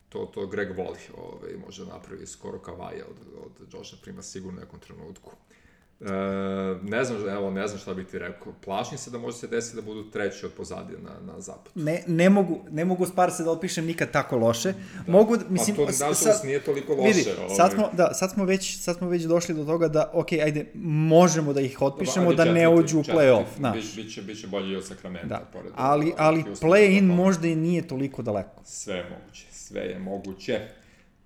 [0.08, 4.60] to, to Greg voli, ovaj, može napravi skoro kavaja od, od Josha Prima sigurno u
[4.60, 5.30] nekom trenutku.
[6.00, 6.08] E,
[6.82, 8.52] ne znam, evo, ne znam šta bih ti rekao.
[8.64, 11.70] Plašim se da može se desiti da budu treći od pozadija na, na zapadu.
[11.74, 14.72] Ne, ne mogu, ne mogu Sparse da otpišem nikad tako loše.
[14.72, 15.12] Da.
[15.12, 17.12] Mogu, mislim, pa to, nažalost, nije toliko loše.
[17.18, 17.56] Vidi, ovaj.
[17.56, 20.66] sad smo, da, sad smo, već, sad smo već došli do toga da, ok, ajde,
[20.74, 23.56] možemo da ih otpišemo, da ne uđu u play-off.
[23.56, 23.96] Znaš.
[23.96, 25.26] Biće, biće bolje i od Sakramenta.
[25.26, 25.48] Da.
[25.52, 28.62] Pored, ali, ali play-in možda i nije toliko daleko.
[28.64, 30.60] Sve je moguće, sve je moguće.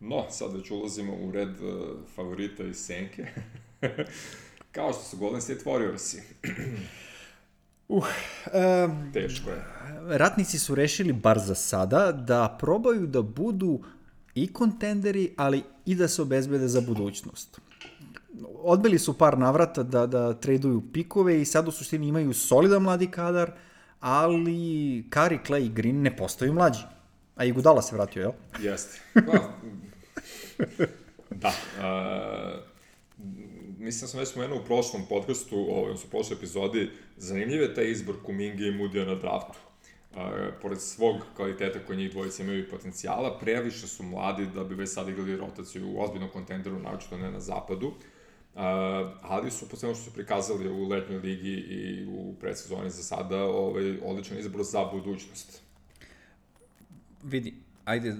[0.00, 3.26] No, sad već ulazimo u red uh, favorita iz Senke.
[4.72, 6.18] Kao što su Golden State Warriorsi.
[7.92, 8.04] Uh,
[8.84, 9.64] um, Teško je.
[10.18, 13.80] ratnici su rešili, bar za sada, da probaju da budu
[14.34, 17.60] i kontenderi, ali i da se obezbede za budućnost.
[18.54, 23.06] Odbili su par navrata da, da traduju pikove i sad u suštini imaju solidan mladi
[23.06, 23.52] kadar,
[24.00, 26.82] ali Kari, Clay i Green ne postaju mlađi.
[27.36, 28.32] A i Gudala se vratio, jel?
[28.60, 29.00] Jeste.
[30.56, 30.72] Pa,
[31.30, 31.48] da.
[31.48, 32.69] Uh,
[33.80, 37.90] mislim da sam već spomenuo u prošlom podcastu, ovaj, u prošloj epizodi, zanimljiv je taj
[37.90, 39.58] izbor Kuminga i Mudija na draftu.
[40.10, 40.16] Uh,
[40.62, 45.08] pored svog kvaliteta koji njih dvojica imaju potencijala, previše su mladi da bi već sad
[45.08, 47.86] igrali rotaciju u ozbiljnom kontenderu, naočito ne na zapadu.
[47.86, 48.62] Uh,
[49.22, 53.44] ali su, po svemu što su prikazali u letnjoj ligi i u predsezoni za sada,
[53.44, 55.62] ovaj, odličan izbor za budućnost.
[57.22, 57.54] Vidi,
[57.90, 58.16] ajde,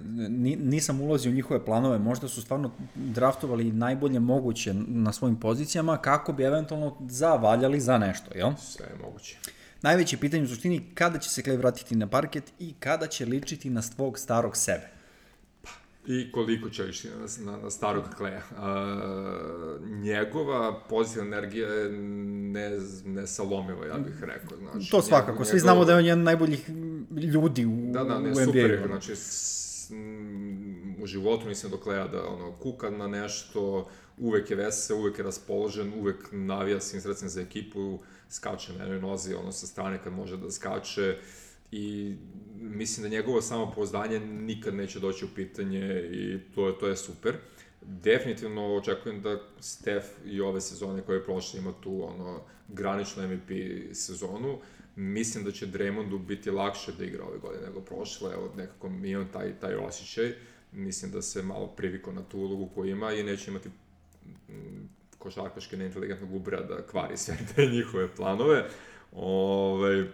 [0.59, 6.33] nisam ulazio u njihove planove, možda su stvarno draftovali najbolje moguće na svojim pozicijama kako
[6.33, 8.53] bi eventualno zavaljali za nešto, jel?
[8.59, 9.37] Sve je moguće.
[9.83, 13.71] Najveće pitanje u suštini kada će se Clay vratiti na parket i kada će ličiti
[13.71, 15.00] na svog starog sebe.
[16.07, 18.43] I koliko će ličiti na, na, na starog Kleja.
[20.03, 22.71] njegova pozitivna energija je ne,
[23.05, 24.59] nesalomiva, ja bih rekao.
[24.59, 26.69] Znači, to svakako, njegov, svi znamo da je on jedan najboljih
[27.35, 28.45] ljudi u, da, da, ne, u NBA.
[28.45, 29.13] Super, znači,
[31.03, 35.25] u životu nisam dok Kleja da ono, kuka na nešto, uvek je vesel, uvek je
[35.25, 40.13] raspoložen, uvek navija svim sredstvom za ekipu, skače na jednoj nozi, ono sa strane kad
[40.13, 41.19] može da skače
[41.73, 42.17] i
[42.61, 47.37] mislim da njegovo samopouzdanje nikad neće doći u pitanje i to je, to je super.
[47.83, 53.51] Definitivno očekujem da Steph i ove sezone koje je prošle ima tu ono graničnu MVP
[53.93, 54.59] sezonu.
[54.97, 59.11] Mislim da će Draymondu biti lakše da igra ove godine nego prošle, evo nekako mi
[59.11, 60.35] imam taj, taj osjećaj.
[60.73, 63.71] Mislim da se malo priviko na tu ulogu koju ima i neće imati
[65.19, 68.65] košarkaške neinteligentnog ubra da kvari sve te njihove planove.
[69.13, 70.09] Ove, ovaj,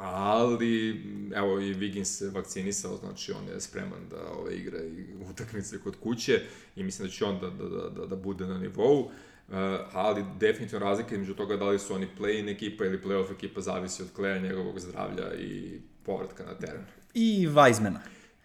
[0.00, 1.02] ali
[1.34, 5.96] evo i Wiggins se vakcinisao, znači on je spreman da ove, igra i utakmice kod
[5.96, 6.42] kuće
[6.76, 9.00] i mislim da će on da, da, da, da, da bude na nivou.
[9.00, 9.56] Uh,
[9.92, 14.02] ali definitivno razlika između toga da li su oni play-in ekipa ili play-off ekipa zavisi
[14.02, 16.82] od Kleja, njegovog zdravlja i povratka na teren.
[17.14, 17.98] I Weizmana.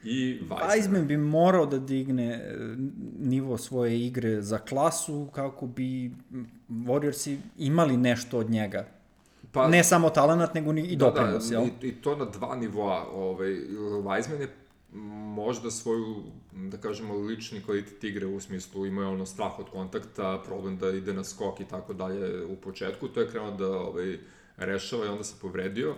[0.03, 0.69] I Weizmana.
[0.69, 2.55] Weizman bi morao da digne e,
[3.19, 6.11] nivo svoje igre za klasu kako bi
[6.69, 8.94] Warriorsi imali nešto od njega
[9.55, 11.69] Pa, ne samo talenat, nego ni i doprinos, da, da, jel?
[11.81, 13.07] I, I to na dva nivoa.
[13.13, 13.49] Ovaj,
[14.03, 14.49] Weizmann je
[15.35, 20.77] možda svoju, da kažemo, lični kvalitet igre u smislu imao ono strah od kontakta, problem
[20.77, 24.17] da ide na skok i tako dalje u početku, to je krenuo da ovaj,
[24.57, 25.95] rešava i onda se povredio,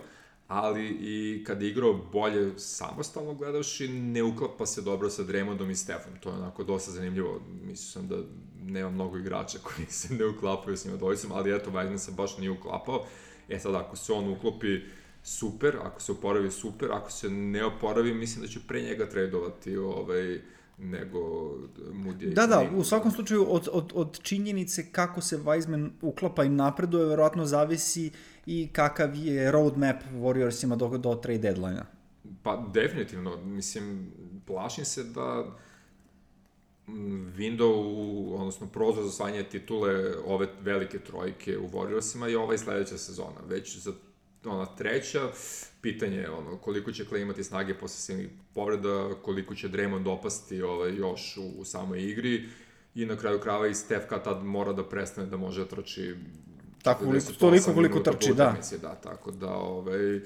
[0.48, 5.76] ali i kad je igrao bolje samostalno gledavši, ne uklapa se dobro sa Dremondom i
[5.76, 8.16] Stefom, to je onako dosta zanimljivo, mislim sam da
[8.64, 12.38] nema mnogo igrača koji se ne uklapaju s njima dvojicom, ali eto, Weizmann se baš
[12.38, 13.04] nije uklapao,
[13.48, 14.80] E sad, ako se on uklopi,
[15.22, 19.76] super, ako se oporavi, super, ako se ne oporavi, mislim da će pre njega tradovati
[19.76, 20.40] ovaj,
[20.78, 21.20] nego
[21.92, 22.32] Mudija.
[22.34, 27.06] Da, da, u svakom slučaju od, od, od činjenice kako se Weizman uklapa i napreduje,
[27.06, 28.10] verovatno zavisi
[28.46, 31.84] i kakav je roadmap Warriorsima do, do trade deadline-a.
[32.42, 33.36] Pa, definitivno.
[33.44, 34.12] Mislim,
[34.46, 35.56] plašim se da
[37.36, 37.74] window,
[38.34, 43.40] odnosno prozor za osvajanje titule ove velike trojke u Warriorsima je ova i sledeća sezona.
[43.48, 43.92] Već za
[44.44, 45.28] ona treća,
[45.80, 50.62] pitanje je ono, koliko će Clay imati snage posle silnih povreda, koliko će Draymond opasti
[50.62, 52.48] ovaj, još u, u samoj igri
[52.94, 56.14] i na kraju krava i Steph kad tad mora da prestane da može da trči
[56.82, 58.56] tako koliko, toliko koliko trči, da.
[58.82, 58.94] da.
[58.94, 60.20] Tako da, ovaj,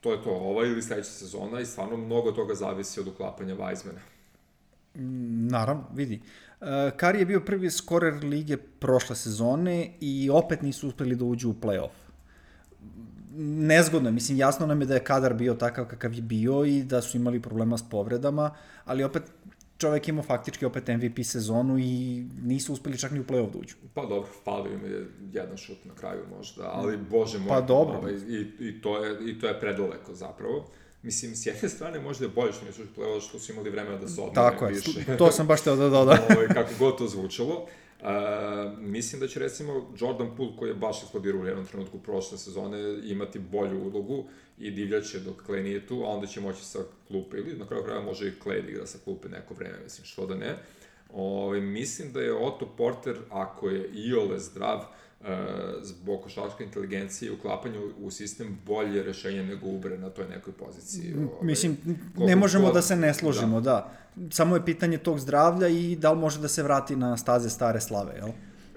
[0.00, 4.15] to je to, ova ili sledeća sezona i stvarno mnogo toga zavisi od uklapanja Weizmana.
[5.50, 6.20] Naravno, vidi.
[6.60, 11.50] Uh, Kari je bio prvi skorer lige prošle sezone i opet nisu uspeli da uđu
[11.50, 11.96] u play-off.
[13.38, 17.02] Nezgodno, mislim, jasno nam je da je kadar bio takav kakav je bio i da
[17.02, 18.50] su imali problema s povredama,
[18.84, 19.22] ali opet
[19.78, 23.76] čovek imao faktički opet MVP sezonu i nisu uspeli čak ni u play-off da uđu.
[23.94, 27.48] Pa dobro, falio im je jedan šut na kraju možda, ali bože moj.
[27.48, 27.98] Pa dobro.
[27.98, 30.56] Ovaj, i, i, to je, I to je predoleko zapravo.
[30.56, 30.64] Uh,
[31.06, 34.08] Mislim, s jedne strane možda je bolje što nisu play što su imali vremena da
[34.08, 34.90] se odmore Tako više.
[35.08, 36.18] je, to sam baš teo da dodam.
[36.36, 37.54] Ovaj, kako god to zvučalo.
[38.00, 38.08] Uh,
[38.78, 42.78] mislim da će recimo Jordan Poole koji je baš eksplodirao u jednom trenutku prošle sezone
[43.04, 44.24] imati bolju ulogu
[44.58, 47.84] i divljaće dok Clay nije tu, a onda će moći sa klupe ili na kraju
[47.84, 50.56] kraja može i Clay da igra sa klupe neko vreme, mislim što da ne.
[51.12, 54.86] Ove, ovaj, mislim da je Otto Porter, ako je iole zdrav, uh,
[55.82, 61.14] zbog košarkaške inteligencije i uklapanju u sistem bolje rešenje nego Ubre na toj nekoj poziciji.
[61.14, 61.76] Ovaj, Mislim,
[62.16, 63.90] ne možemo da se ne složimo, da.
[64.16, 64.30] da.
[64.30, 67.80] Samo je pitanje tog zdravlja i da li može da se vrati na staze stare
[67.80, 68.28] slave, jel?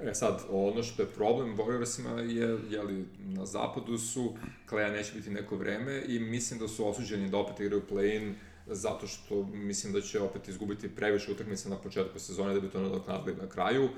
[0.03, 4.33] E sad, ono što je problem Warriorsima je, jeli, na zapadu su,
[4.69, 8.33] Kleja neće biti neko vreme i mislim da su osuđeni da opet igraju play-in
[8.67, 12.79] zato što mislim da će opet izgubiti previše utakmica na početku sezone da bi to
[12.79, 13.89] nadoknadili na kraju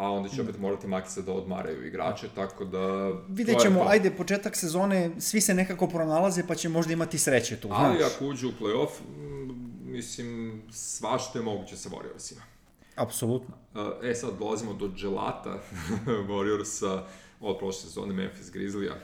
[0.00, 3.12] a onda će opet morati makice da odmaraju igrače, tako da...
[3.28, 7.68] Vidjet ćemo, ajde, početak sezone, svi se nekako pronalaze, pa će možda imati sreće tu,
[7.72, 8.12] Ali znaš.
[8.14, 8.88] ako uđu u play-off,
[9.84, 12.40] mislim, svašta je moguće sa Warriorsima.
[12.96, 13.54] Apsolutno.
[14.02, 15.58] E sad, dolazimo do dželata
[16.30, 17.02] Warriorsa
[17.40, 18.94] od prošle sezone Memphis Grizzlija,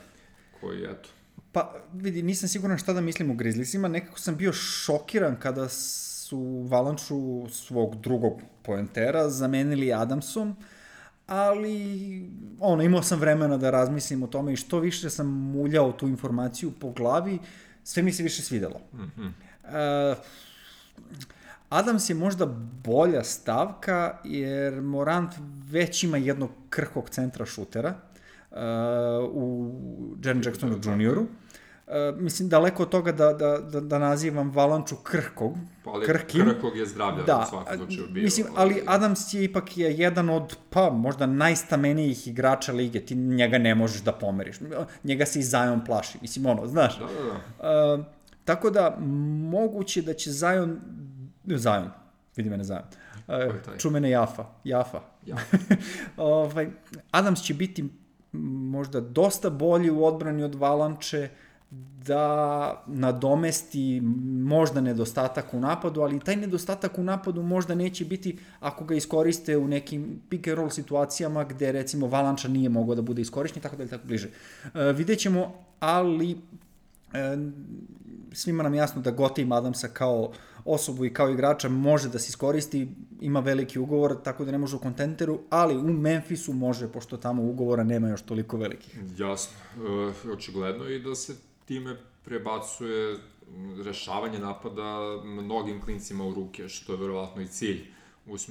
[0.61, 1.09] koji, eto,
[1.53, 3.89] Pa, vidi, nisam siguran šta da mislim o Grizzliesima.
[3.89, 10.57] Nekako sam bio šokiran kada su Valanču svog drugog poentera zamenili Adamsom,
[11.27, 16.09] ali ono, imao sam vremena da razmislim o tome i što više sam muljao tu
[16.09, 17.39] informaciju po glavi,
[17.85, 18.81] sve mi se više svidelo.
[18.93, 19.31] Mm -hmm.
[20.13, 20.19] uh,
[21.69, 22.47] Adams je možda
[22.85, 25.33] bolja stavka, jer Morant
[25.71, 27.95] već ima jednog krhkog centra šutera
[28.51, 28.57] uh,
[29.33, 29.75] u
[30.25, 31.27] Jaren Jacksonu junioru.
[31.87, 36.45] Uh, mislim, daleko od toga da, da, da, da nazivam Valanču krhkog, pa, ali krhkim.
[36.45, 38.23] Krhkog je zdravlja da, u svakom slučaju bio.
[38.23, 43.01] Mislim, ali Adams je ipak je jedan od, pa, možda najstamenijih igrača lige.
[43.01, 44.57] Ti njega ne možeš da pomeriš.
[45.05, 46.19] Njega se i Zion plaši.
[46.23, 46.99] Mislim, ono, znaš.
[46.99, 47.95] Da, da, da.
[47.95, 48.05] Uh,
[48.45, 48.97] tako da,
[49.51, 50.81] moguće da će Zion
[51.47, 51.91] Zion,
[52.37, 52.83] vidi mene Zion.
[53.29, 54.45] Uh, čumene Jafa.
[54.65, 55.01] Jafa.
[55.27, 55.37] Ja.
[56.17, 56.69] ovaj,
[57.11, 57.85] Adams će biti
[58.71, 61.29] možda dosta bolji u odbrani od Valanče,
[62.07, 64.01] da nadomesti
[64.43, 69.57] možda nedostatak u napadu, ali taj nedostatak u napadu možda neće biti ako ga iskoriste
[69.57, 73.77] u nekim pick and roll situacijama gde recimo Valanča nije mogao da bude iskorišten tako
[73.77, 74.29] dalje tako bliže.
[74.75, 76.37] E, vidjet ćemo, ali e,
[78.33, 80.33] svima nam jasno da Gotim Adamsa kao
[80.65, 82.89] osobu i kao igrača može da se iskoristi,
[83.21, 87.43] ima veliki ugovor, tako da ne može u kontenteru, ali u Memphisu može, pošto tamo
[87.43, 88.99] ugovora nema još toliko velikih.
[89.19, 89.57] Jasno,
[90.25, 91.35] e, očigledno i da se
[91.67, 93.19] time prebacuje
[93.85, 97.87] rešavanje napada mnogim klincima u ruke, što je verovatno i cilj.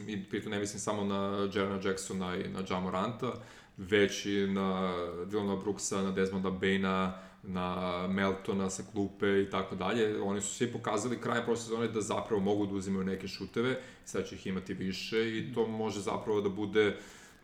[0.07, 3.33] I pritom ne mislim samo na Jerena Jacksona i na Jamoranta,
[3.77, 4.93] već i na
[5.25, 10.21] Dylana Brooksa, na Desmonda Baina, na Meltona sa klupe i tako dalje.
[10.21, 14.27] Oni su svi pokazali krajem prošle sezone da zapravo mogu da uzimaju neke šuteve, sad
[14.27, 16.97] će ih imati više i to može zapravo da bude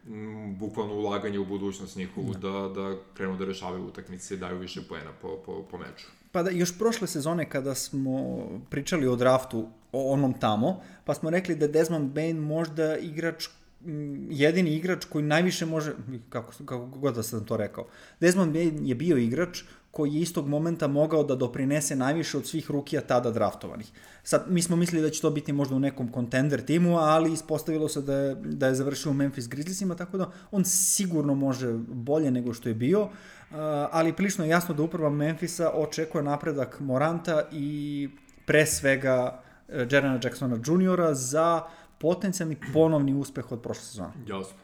[0.07, 4.57] m, bukvalno ulaganje u budućnost njihovu, da, da, da krenu da rešavaju utakmice i daju
[4.57, 6.07] više poena po, po, po meču.
[6.31, 11.29] Pa da, još prošle sezone kada smo pričali o draftu, o onom tamo, pa smo
[11.29, 13.47] rekli da Desmond Bain možda igrač
[14.29, 15.93] jedini igrač koji najviše može,
[16.29, 17.87] kako, kako god da sam to rekao,
[18.19, 22.71] Desmond Bain je bio igrač koji je istog momenta mogao da doprinese najviše od svih
[22.71, 23.91] rukija tada draftovanih.
[24.23, 27.89] Sad, mi smo mislili da će to biti možda u nekom contender timu, ali ispostavilo
[27.89, 32.31] se da je, da je završio u Memphis Grizzliesima, tako da on sigurno može bolje
[32.31, 33.09] nego što je bio,
[33.91, 38.09] ali prilično je jasno da uprava Memphisa očekuje napredak Moranta i
[38.45, 41.13] pre svega e, Jerena Jacksona Jr.
[41.13, 41.61] za
[41.97, 44.13] potencijalni ponovni uspeh od prošle sezone.
[44.27, 44.60] Jasno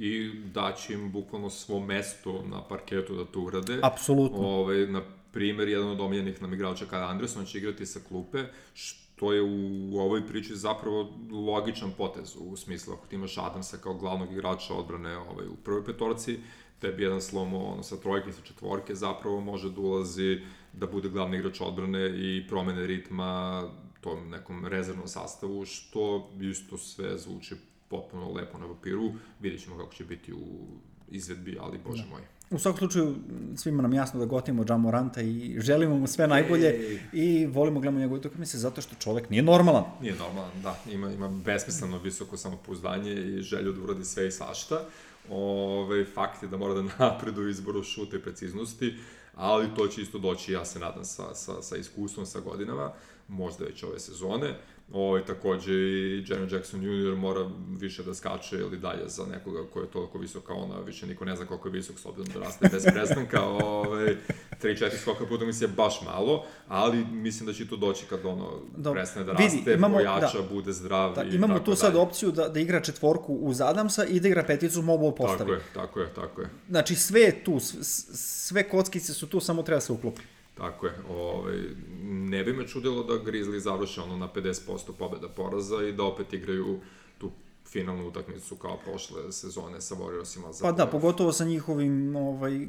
[0.00, 3.80] i daći im bukvalno svo mesto na parketu da to urade.
[3.82, 4.38] Apsolutno.
[4.38, 9.32] Ove, na primer, jedan od omiljenih nam igrača Kyle Anderson će igrati sa klupe, što
[9.32, 13.94] je u, u ovoj priči zapravo logičan potez, u smislu ako ti imaš Adamsa kao
[13.94, 16.38] glavnog igrača odbrane ovaj, u prvoj petorci,
[16.78, 20.40] tebi jedan slomo ono, sa trojke sa četvorke zapravo može da ulazi
[20.72, 23.62] da bude glavni igrač odbrane i promene ritma
[24.00, 27.54] tom nekom rezervnom sastavu, što isto sve zvuči
[27.90, 30.66] potpuno lepo na papiru, vidjet ćemo kako će biti u
[31.08, 32.08] izvedbi, ali bože da.
[32.08, 32.22] moj.
[32.50, 33.16] U svakom slučaju,
[33.56, 36.98] svima nam jasno da gotimo Džan Moranta i želimo mu sve najbolje Ej.
[37.12, 39.84] i volimo gledamo njegove utakmice zato što čovek nije normalan.
[40.00, 40.76] Nije normalan, da.
[40.92, 44.84] Ima, ima besmisleno visoko samopouzdanje i želju da uradi sve i svašta.
[45.28, 48.94] Ove, fakt je da mora da napredu izboru šuta i preciznosti,
[49.34, 52.92] ali to će isto doći, ja se nadam, sa, sa, sa iskustvom, sa godinama,
[53.28, 54.54] možda već ove sezone.
[54.92, 57.16] Ovaj, takođe i Jeremy Jackson Jr.
[57.16, 61.06] mora više da skače ili dalje za nekoga ko je toliko visok kao ona, više
[61.06, 64.16] niko ne zna koliko je visok s obzirom da raste bez prestanka, ovaj,
[64.62, 68.50] 3-4 skoka puta mi se baš malo, ali mislim da će to doći kad ono
[68.76, 69.00] Dobre.
[69.00, 71.92] prestane da raste, Vidi, imamo, pojača, da, bude zdrav da, i Imamo tako tu sad
[71.92, 72.02] dalje.
[72.02, 75.38] opciju da, da igra četvorku uz Adamsa i da igra peticu mobile postavi.
[75.38, 76.48] Tako je, tako je, tako je.
[76.68, 80.22] Znači sve je tu, sve kockice su tu, samo treba da se uklopi.
[80.60, 80.92] Tako je.
[81.10, 81.58] Ovaj,
[82.02, 86.32] ne bi me čudilo da Grizzly završe ono na 50% pobeda poraza i da opet
[86.32, 86.80] igraju
[87.18, 87.30] tu
[87.68, 90.52] finalnu utakmicu kao prošle sezone sa Warriorsima.
[90.52, 92.66] Za pa da, pogotovo sa njihovim ovaj,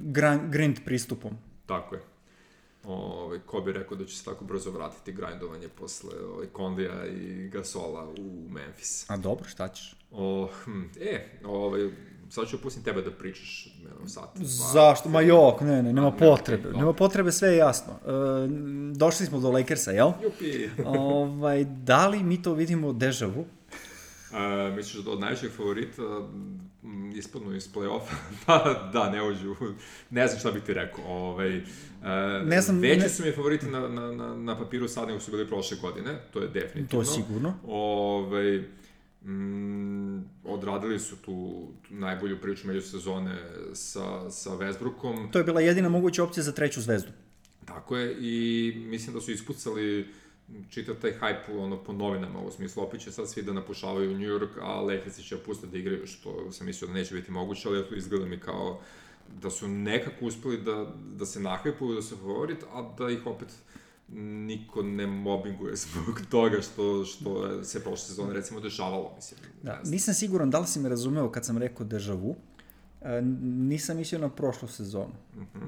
[0.49, 1.37] grind pristupom.
[1.65, 2.01] Tako je.
[2.83, 7.49] Ovaj, ko bi rekao da će se tako brzo vratiti grindovanje posle ovaj, Kondija i
[7.49, 9.09] Gasola u Memphis.
[9.09, 9.95] A dobro, šta ćeš?
[10.11, 11.89] O, hm, e, ovaj,
[12.31, 14.29] sad ću pustim tebe da pričaš jednom sat.
[14.35, 14.45] dva.
[14.45, 15.09] Zašto?
[15.09, 16.67] Ma jok, ne, ne, nema A, potrebe.
[16.67, 17.93] okej, Nema potrebe, sve je jasno.
[17.95, 18.07] E,
[18.93, 20.11] došli smo do Lakersa, jel?
[20.23, 20.69] Jupi!
[20.99, 23.45] ovaj, da li mi to vidimo dežavu?
[24.31, 24.37] Uh,
[24.75, 26.01] misliš da od najvećeg favorita
[26.83, 28.13] m, ispadnu iz play-offa?
[28.45, 28.63] pa
[28.93, 29.55] da, ne uđu.
[30.09, 31.03] Ne znam šta bih ti rekao.
[31.05, 31.63] Ovaj, uh,
[32.45, 35.31] Ne znam, Veći ne- su mi favoriti na, na, na, na papiru sad nego su
[35.31, 36.19] bili prošle godine.
[36.31, 36.87] To je definitivno.
[37.05, 37.53] To je sigurno.
[37.65, 38.63] Ovaj,
[39.25, 43.37] mm, odradili su tu, tu najbolju priču među sezone
[43.73, 45.31] sa, sa Westbrookom.
[45.31, 47.11] To je bila jedina moguća opcija za treću zvezdu.
[47.65, 50.07] Tako je, i mislim da su ispucali
[50.69, 54.29] čitav taj hype ono, po novinama, u smislu opet će sad svi da napušavaju New
[54.29, 57.79] York, a Lakersi će pustiti da igraju, što sam mislio da neće biti moguće, ali
[57.79, 58.81] eto izgleda mi kao
[59.41, 63.47] da su nekako uspeli da, da se nahajpuju, da su favorit, a da ih opet
[64.15, 69.39] niko ne mobinguje zbog toga što, što se prošle sezone recimo dešavalo, mislim.
[69.63, 72.35] Da, nisam siguran da li si me razumeo kad sam rekao dežavu.
[73.01, 75.13] E, nisam mislio na prošlu sezonu.
[75.35, 75.65] Mhm.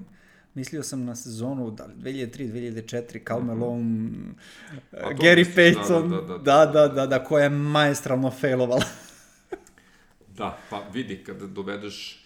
[0.55, 4.09] Mislio sam na sezonu da li 2003, 2004, Cal Malone,
[4.91, 8.31] e, to Gary da, Payton, da, da, da, da, da, da, da, koja je maestralno
[8.31, 8.85] failovala.
[10.37, 12.25] Da, pa vidi, kada dovedeš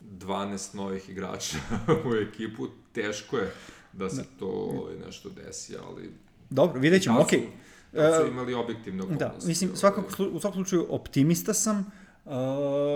[0.00, 1.56] 12 novih igrača
[2.10, 3.52] u ekipu, teško je
[3.98, 6.10] da se to ovaj, nešto desi, ali...
[6.50, 7.40] Dobro, vidjet ćemo, tad okej.
[7.40, 9.24] su- tad su E, imali objektivne okolnosti.
[9.24, 9.78] Da, mislim, ovaj.
[9.78, 11.90] svakako, u svakom slučaju optimista sam.
[12.24, 12.32] Uh,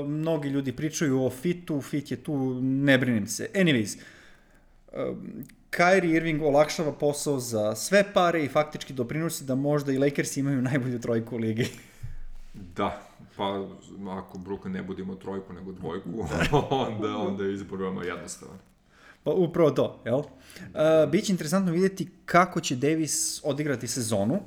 [0.08, 3.50] mnogi ljudi pričaju o fitu, fit je tu, ne brinim se.
[3.54, 3.98] Anyways,
[4.92, 5.16] uh,
[5.70, 10.62] Kyrie Irving olakšava posao za sve pare i faktički doprinosi da možda i Lakers imaju
[10.70, 11.66] najbolju trojku u ligi.
[12.76, 13.02] Da,
[13.36, 13.66] pa
[14.10, 16.08] ako Brooklyn ne bude imao trojku nego dvojku,
[16.70, 18.58] onda, onda je izbor veoma jednostavan.
[19.22, 20.18] Pa upravo to, jel?
[20.18, 24.40] Uh, Biće interesantno vidjeti kako će Davis odigrati sezonu.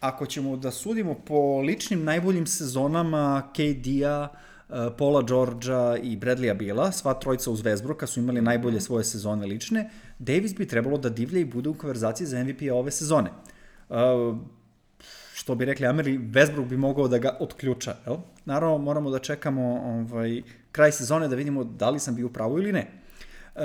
[0.00, 4.28] Ako ćemo da sudimo po ličnim najboljim sezonama KD-a,
[4.68, 9.46] uh, Paula Georgia i Bradleya Bila, sva trojica uz Westbrooka su imali najbolje svoje sezone
[9.46, 13.30] lične, Davis bi trebalo da divlja i bude u konverzaciji za MVP-a ove sezone.
[13.88, 13.96] Uh,
[15.34, 18.16] što bi rekli Ameri, Westbrook bi mogao da ga otključa, jel?
[18.44, 20.42] Naravno, moramo da čekamo ovaj,
[20.72, 23.01] kraj sezone da vidimo da li sam bio u pravu ili ne.
[23.56, 23.60] E,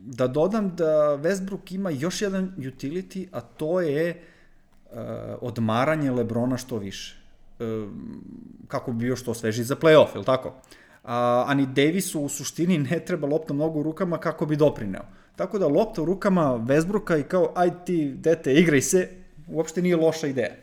[0.00, 4.18] da dodam da Westbrook ima još jedan utility, a to je e,
[5.40, 7.16] odmaranje Lebrona što više.
[7.60, 7.64] E,
[8.68, 10.54] kako bi bio što sveži za playoff, je li tako?
[11.04, 15.04] A, a ni Davisu u suštini ne treba lopta mnogo u rukama kako bi doprineo.
[15.36, 19.08] Tako da lopta u rukama Westbrooka i kao aj ti dete igraj se,
[19.48, 20.54] uopšte nije loša ideja.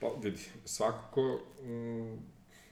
[0.00, 2.16] Pa vidi, svakako mm,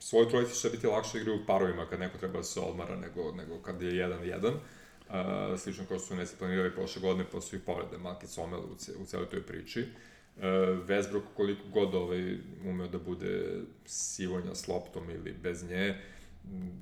[0.07, 3.31] svoju trojici će biti lakše igraju u parovima kad neko treba da se odmara nego,
[3.31, 4.51] nego kad je 1-1.
[4.51, 8.75] Uh, slično kao su Nesi planirali prošle godine, pa su i povrede Malke Comel u,
[8.77, 9.81] ce, u celoj toj priči.
[9.81, 10.43] Uh,
[10.87, 15.95] Westbrook koliko god ovaj, umeo da bude sivonja s loptom ili bez nje,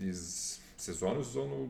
[0.01, 0.19] iz
[0.77, 1.69] sezonu u sezonu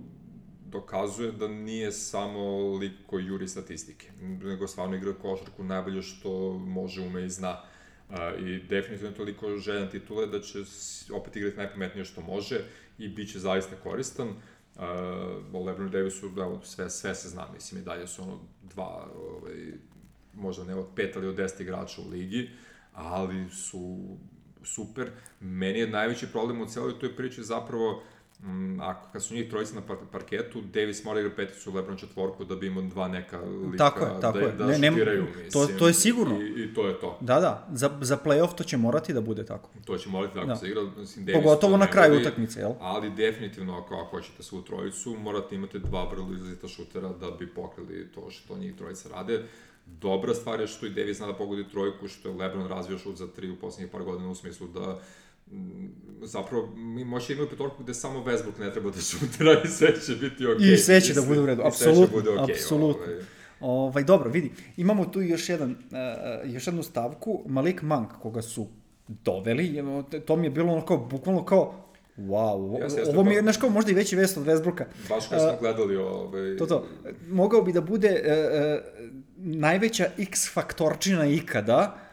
[0.65, 7.01] dokazuje da nije samo lik koji juri statistike, nego stvarno igra košarku najbolje što može,
[7.01, 7.51] ume i zna.
[7.51, 7.74] Uh,
[8.39, 10.59] I definitivno je toliko željan titule da će
[11.13, 12.59] opet igrati najpametnije što može
[12.97, 14.27] i bit će zaista koristan.
[14.27, 14.83] Uh,
[15.53, 19.55] o Lebronu Davisu, da, sve, sve se zna, mislim, i dalje su ono dva, ovaj,
[20.33, 22.49] možda ne od pet, ali od deset igrača u ligi,
[22.93, 24.17] ali su
[24.63, 25.11] super.
[25.39, 28.14] Meni je najveći problem u celoj toj priči zapravo Mm,
[28.81, 32.55] ako kad su njih trojica na par parketu, Davis mora igra peticu, LeBron četvorku da
[32.55, 34.51] bi imao dva neka lika Tako je, tako da, je.
[34.51, 35.79] da Ne, šutiraju, to- mislim.
[35.79, 36.41] to je sigurno.
[36.41, 37.17] I, I to je to.
[37.21, 39.69] Da, da, za, za playoff to će morati da bude tako.
[39.85, 40.53] To će morati tako Da.
[40.53, 40.59] da.
[40.59, 40.81] se igra.
[40.97, 42.71] Mislim, Davis Pogotovo to na kraju utakmice, jel?
[42.79, 47.47] Ali definitivno ako, ako hoćete svu trojicu, morate imati dva vrlo izrazita šutera da bi
[47.47, 49.43] pokrili to što njih trojica rade.
[49.87, 53.15] Dobra stvar je što i Davis zna da pogodi trojku, što je LeBron razvio šut
[53.15, 54.99] za tri u poslednjih par godina u smislu da mm,
[56.23, 60.15] zapravo mi možete imati petorku gde samo Westbrook ne treba da šutira i sve će
[60.15, 60.73] biti okej.
[60.73, 63.03] I sve će da bude u redu, apsolutno, bude okej, apsolutno.
[63.03, 63.23] ovaj.
[63.59, 68.67] Ovaj, dobro, vidi, imamo tu još, jedan, uh, još jednu stavku, Malik Monk, koga su
[69.07, 69.83] doveli,
[70.25, 71.85] to mi je bilo ono kao, bukvalno kao,
[72.17, 74.83] wow, Jeste, jeste, ovo mi je, pa- znaš kao, možda i veći vest od Westbrooka.
[75.09, 76.57] Baš kad smo gledali ovaj...
[76.57, 76.87] To to,
[77.27, 78.31] mogao bi da bude uh,
[79.01, 82.04] uh, najveća X faktorčina ikada, uh,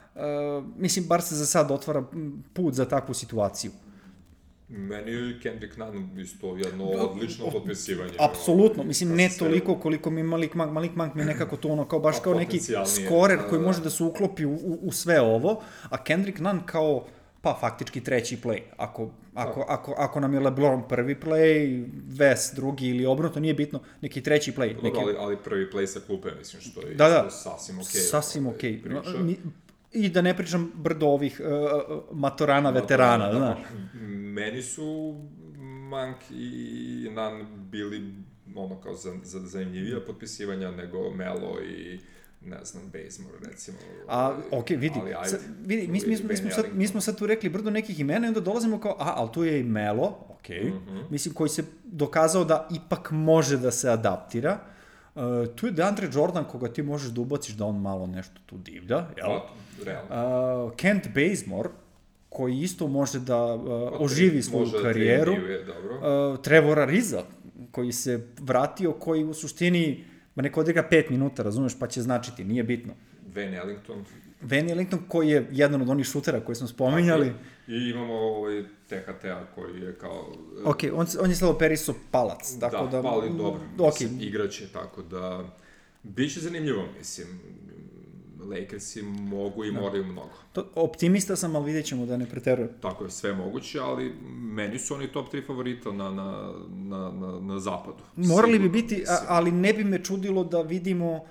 [0.77, 2.05] mislim, bar se za sad otvara
[2.53, 3.71] put za takvu situaciju.
[4.69, 8.13] Meni je Kendrick Nunn isto jedno odlično potpisivanje.
[8.19, 11.99] Apsolutno, mislim ne toliko koliko mi Malik Monk, Malik Monk mi nekako to ono kao
[11.99, 13.67] baš Pa, kao neki skorer da, koji da.
[13.67, 17.07] može da se uklopi u, u, u sve ovo, a Kendrick Nunn kao
[17.43, 18.61] pa faktički treći play.
[18.77, 23.81] Ako, ako, ako, ako nam je LeBron prvi play, Wes drugi ili obrnuto, nije bitno,
[24.01, 24.75] neki treći play.
[24.75, 27.31] Dobro, Neki, ali, ali prvi play sa klupe, mislim, što je Da, da.
[27.31, 28.01] sasvim okej.
[28.01, 28.83] sasvim ovaj, okej.
[28.85, 29.37] Okay.
[29.93, 33.59] I da ne pričam brdo ovih uh, matorana, veterana, da, znaš.
[34.35, 35.15] Meni su
[35.89, 38.15] Monk i Nan bili
[38.55, 42.01] ono kao za, za zanimljivija potpisivanja nego Melo i
[42.45, 43.79] ne znam, Bazemore, recimo.
[44.09, 46.87] A, ovaj, ok, vidi, ali, ajde, sad, vidi mi, mi, smo, mi, smo sad, mi
[46.87, 49.61] smo sad tu rekli brdo nekih imena i onda dolazimo kao, a, ali tu je
[49.61, 51.11] i Melo, ok, mm -hmm.
[51.11, 54.59] mislim, koji se dokazao da ipak može da se adaptira.
[55.15, 55.23] Uh,
[55.57, 58.97] tu je DeAndre Jordan koga ti možeš da ubaciš da on malo nešto tu divlja,
[59.17, 59.29] jel?
[59.29, 59.49] Pa,
[59.85, 60.67] realno.
[60.67, 61.69] Uh, Kent Bazemore,
[62.29, 65.33] koji isto može da uh, oživi svoju može da karijeru.
[65.33, 66.31] Može dobro.
[66.33, 67.23] Uh, Trevor Ariza,
[67.71, 70.05] koji se vratio, koji u suštini
[70.35, 72.93] Ma neko odigra 5 minuta, razumeš, pa će značiti, nije bitno.
[73.37, 74.05] Van Ellington.
[74.43, 77.33] Van Ellington koji je jedan od onih šutera koje smo spominjali.
[77.69, 80.33] I imamo ovaj THT-a koji je kao...
[80.65, 82.91] Ok, on, on je slavo Periso palac, tako da...
[82.91, 84.23] Da, pa ali dobro, okay.
[84.23, 85.45] igraće, tako da...
[86.03, 87.27] Biće zanimljivo, mislim.
[88.51, 89.81] Lakersi mogu i da.
[89.81, 90.33] moraju mnogo.
[90.53, 92.71] To, optimista sam, ali vidjet ćemo da ne preterujem.
[92.81, 97.41] Tako je, sve moguće, ali meni su oni top 3 favorita na, na, na, na,
[97.41, 98.03] na zapadu.
[98.17, 101.25] Morali Sigurno, bi biti, a, ali ne bi me čudilo da vidimo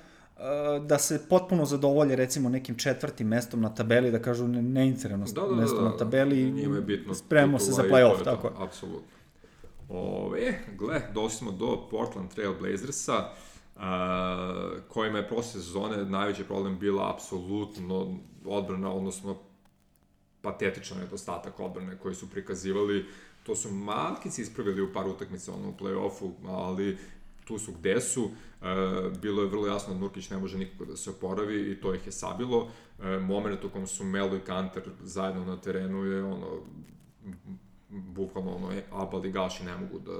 [0.87, 5.41] da se potpuno zadovolje recimo nekim četvrtim mestom na tabeli, da kažu ne, neinterno da,
[5.41, 8.51] da, da, mesto da, da, na tabeli, njima je bitno spremamo se za play-off, tako
[8.57, 9.17] Apsolutno.
[9.89, 13.29] Ove, gle, došli smo do Portland Trail Blazersa.
[13.75, 13.81] Uh,
[14.87, 19.37] kojima je prošle sezone najveći problem bila apsolutno odbrana, odnosno
[20.41, 23.05] patetičan nedostatak odbrane koji su prikazivali.
[23.43, 26.97] To su malkici ispravili u par utakmica ono, u play-offu, ali
[27.51, 28.29] tu su gde su.
[28.61, 28.65] E,
[29.21, 32.05] bilo je vrlo jasno da Nurkić ne može nikako da se oporavi i to ih
[32.05, 32.67] je sabilo.
[33.03, 36.47] E, moment u kom su Melo i Kanter zajedno na terenu je ono
[37.89, 40.17] bukvalno ono, Abal i Gaši ne mogu da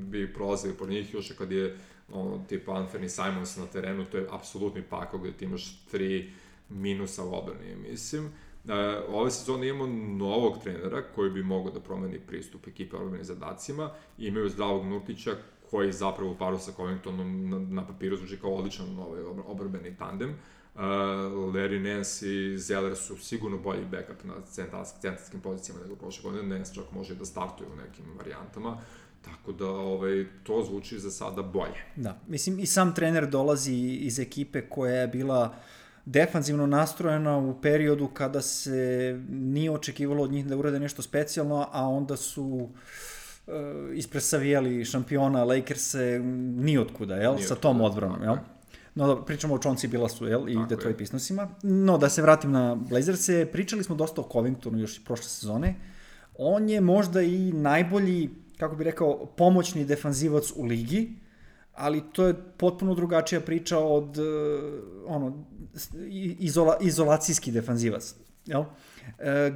[0.00, 1.78] bi prolazili po njih, još kad je
[2.12, 6.32] ono, tipa Anthony Simons na terenu, to je apsolutni pakao gde ti imaš tri
[6.68, 8.24] minusa u odbrani, mislim.
[8.24, 8.72] Uh,
[9.08, 13.90] ove sezone imamo novog trenera koji bi mogao da promeni pristup ekipe odbranim zadacima.
[14.18, 15.36] Imaju zdravog Nurkića
[15.70, 20.30] koji zapravo u paru sa Covingtonom na, na papiru zvuči kao odličan ovaj obrambeni tandem.
[20.30, 20.82] Uh,
[21.54, 24.34] Larry Nance i Zeller su sigurno bolji backup na
[25.00, 26.56] centarskim pozicijama nego prošle godine.
[26.56, 28.78] Nance čak može da startuje u nekim varijantama.
[29.24, 31.84] Tako da ovaj, to zvuči za sada bolje.
[31.96, 35.54] Da, mislim i sam trener dolazi iz ekipe koja je bila
[36.04, 41.88] defanzivno nastrojena u periodu kada se nije očekivalo od njih da urade nešto specijalno, a
[41.88, 42.70] onda su uh,
[43.94, 46.18] ispresavijali šampiona Lakers-e
[46.56, 47.32] nijotkuda, jel?
[47.32, 48.36] Nijotkuda, Sa tom odbranom, jel?
[48.94, 50.48] No, da, pričamo o Chauncey Billasu, jel?
[50.48, 51.48] I Tako Detroit Pistonsima.
[51.62, 55.74] No, da se vratim na Blazers-e, pričali smo dosta o Covingtonu još i prošle sezone.
[56.38, 61.12] On je možda i najbolji kako bi rekao, pomoćni defanzivac u ligi,
[61.74, 64.24] ali to je potpuno drugačija priča od uh,
[65.06, 65.44] ono,
[66.38, 68.14] izola, izolacijski defanzivac.
[68.46, 68.64] Jel?
[69.18, 69.52] E,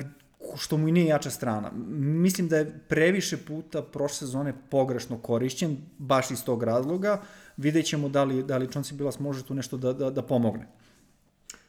[0.56, 1.70] što mu i nije jača strana.
[1.96, 7.22] Mislim da je previše puta prošle sezone pogrešno korišćen, baš iz tog razloga.
[7.56, 10.66] Vidjet ćemo da li, da li Chauncey Billas može tu nešto da, da, da pomogne.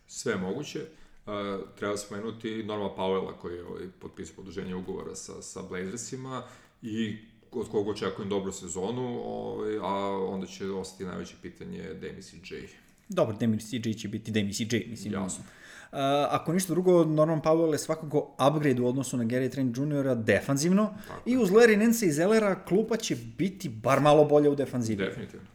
[0.07, 0.79] Sve moguće.
[1.25, 1.33] Uh,
[1.77, 6.43] treba spomenuti Norma Powella koji je ovaj, potpisao produženje ugovora sa, sa Blazersima
[6.81, 7.17] i
[7.51, 12.67] od koga očekujem dobru sezonu, ovaj, a onda će ostati najveće pitanje Demis i J.
[13.09, 15.13] Dobro, Demis i J će biti Demis i J, mislim.
[15.13, 15.43] Jasno.
[15.91, 15.97] Uh,
[16.29, 20.15] ako ništa drugo, Norman Powell je svakako upgrade u odnosu na Gary Trent Jr.
[20.15, 21.29] defanzivno Tako.
[21.29, 25.05] i uz Larry Nance i Zellera klupa će biti bar malo bolje u defanzivi.
[25.05, 25.45] Definitivno.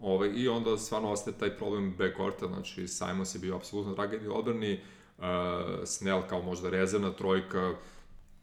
[0.00, 4.80] Ove, I onda stvarno ostaje taj problem backcourta, znači Simons je bio apsolutno dragani odbrani,
[5.18, 5.24] uh,
[5.84, 7.74] Snell kao možda rezervna trojka,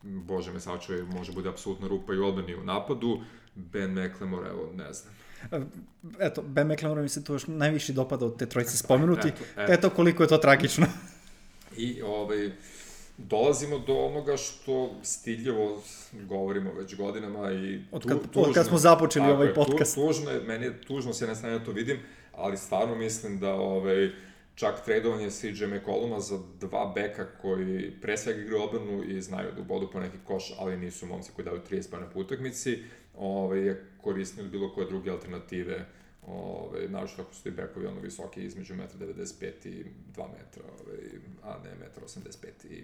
[0.03, 3.19] bože me sačuje, može bude apsolutna rupa i odbrani u napadu.
[3.55, 5.13] Ben McLemore, evo, ne znam.
[6.19, 9.27] Eto, Ben McLemore mi se tu još najviše dopada od te trojice spomenuti.
[9.27, 9.73] Eto, eto.
[9.73, 10.85] eto koliko je to tragično.
[11.77, 12.51] I ovaj,
[13.17, 15.81] dolazimo do onoga što stiljevo
[16.13, 19.95] govorimo već godinama i od kad, tu, tužno, od kad smo započeli ovaj podcast.
[19.95, 21.97] Tu, tužno je, meni je tužno s jedne strane da to vidim,
[22.35, 24.09] ali stvarno mislim da ovaj,
[24.55, 29.61] čak tradovanje CJ McColluma za dva beka koji pre svega igraju odbranu i znaju da
[29.61, 32.79] ubodu po neki koš, ali nisu momci koji daju 30 pojene po utakmici,
[33.17, 35.85] ovaj, je korisnije od bilo koje druge alternative
[36.27, 40.97] Ove, naravno ako su ti bekovi ono visoki između 1,95 i 2 metra, ove,
[41.43, 41.69] a ne
[42.01, 42.83] 1,85 i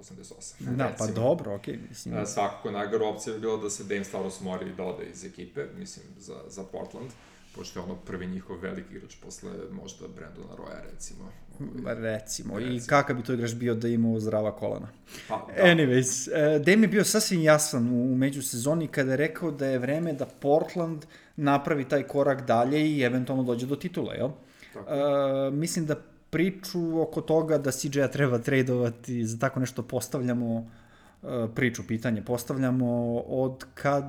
[0.00, 0.76] 1,88.
[0.76, 1.74] Da, pa dobro, okej.
[1.74, 2.16] Okay, mislim.
[2.16, 5.66] A, svakako najgora opcija je bila da se Dame Stavros mori da ode iz ekipe,
[5.78, 7.08] mislim, za, za Portland.
[7.08, 7.14] Uh,
[7.54, 11.32] pošto je ono prvi njihov veliki igrač posle možda Brandona Roya, recimo.
[11.60, 12.58] Recimo.
[12.58, 12.60] recimo.
[12.60, 14.88] I kakav bi to igrač bio da ima zdrava kolana.
[15.28, 15.62] Pa, da.
[15.62, 20.12] Anyways, uh, Dame je bio sasvim jasan u međusezoni kada je rekao da je vreme
[20.12, 21.04] da Portland
[21.36, 24.30] napravi taj korak dalje i eventualno dođe do titula, jel?
[24.72, 24.90] Tako.
[24.90, 25.96] Uh, mislim da
[26.30, 33.18] priču oko toga da CJ-a treba tradovati, za tako nešto postavljamo uh, priču, pitanje postavljamo
[33.18, 34.04] od kad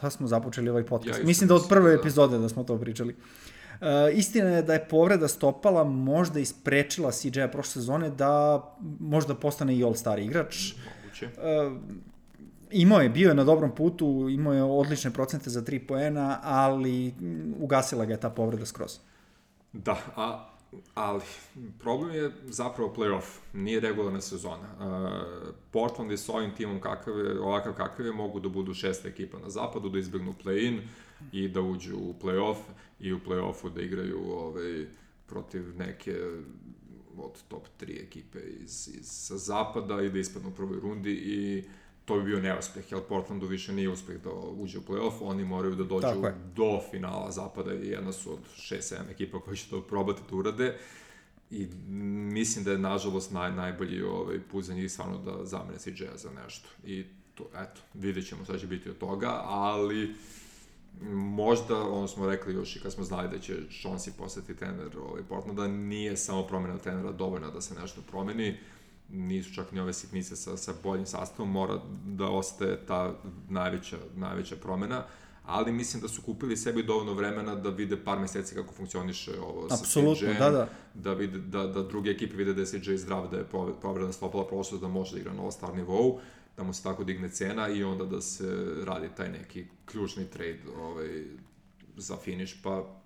[0.00, 1.18] pa smo započeli ovaj podcast.
[1.18, 2.00] Ja Mislim da od prve da.
[2.00, 3.14] epizode da smo to pričali.
[3.80, 8.62] Uh, istina je da je povreda stopala možda isprečila CJ-a prošle sezone da
[9.00, 10.74] možda postane i all-star igrač.
[11.02, 11.26] Moguće.
[11.26, 11.72] Uh,
[12.70, 17.14] imao je, bio je na dobrom putu, imao je odlične procente za 3 poena, ali
[17.20, 18.98] mm, ugasila ga je ta povreda skroz.
[19.72, 20.48] Da, a,
[20.94, 21.22] ali
[21.78, 24.68] problem je zapravo playoff, nije regularna sezona.
[24.78, 29.08] Uh, Portland je s ovim timom kakav je, ovakav kakav je, mogu da budu šesta
[29.08, 30.80] ekipa na zapadu, da izbjegnu play-in
[31.32, 32.56] i da uđu u playoff
[33.00, 34.86] i u play-offu da igraju ovaj,
[35.26, 36.14] protiv neke
[37.18, 41.64] od top 3 ekipe iz, iz sa zapada i da ispadnu u prvoj rundi i
[42.06, 45.74] to bi bio neuspeh, jer Portlandu više nije uspeh da uđe u playoff, oni moraju
[45.74, 46.34] da dođu Tako je.
[46.56, 50.78] do finala zapada i jedna su od 6-7 ekipa koji će to probati da urade.
[51.50, 51.66] I
[52.32, 56.30] mislim da je nažalost naj, najbolji ovaj, put za njih stvarno da zamene CJ-a za
[56.44, 56.68] nešto.
[56.84, 57.04] I
[57.34, 60.14] to, eto, vidjet ćemo šta će biti od toga, ali
[61.12, 65.22] možda, ono smo rekli još i kad smo znali da će Chauncey postati trener ovaj,
[65.28, 68.56] Portlanda, nije samo promjena trenera dovoljna da se nešto promeni,
[69.08, 73.14] nisu čak ni ove sitnice sa, sa boljim sastavom, mora da ostaje ta
[73.48, 75.04] najveća, najveća promena,
[75.44, 79.68] ali mislim da su kupili sebi dovoljno vremena da vide par meseci kako funkcioniše ovo
[79.68, 80.68] sa CJ-em, da, da.
[80.94, 83.44] da, vide, da, da druge ekipe vide da je CJ zdrav, da je
[83.82, 86.20] povreda stopala prošlost, da može da igra na all-star nivou,
[86.56, 90.60] da mu se tako digne cena i onda da se radi taj neki ključni trade
[90.78, 91.24] ovaj,
[91.96, 93.00] za finish, pa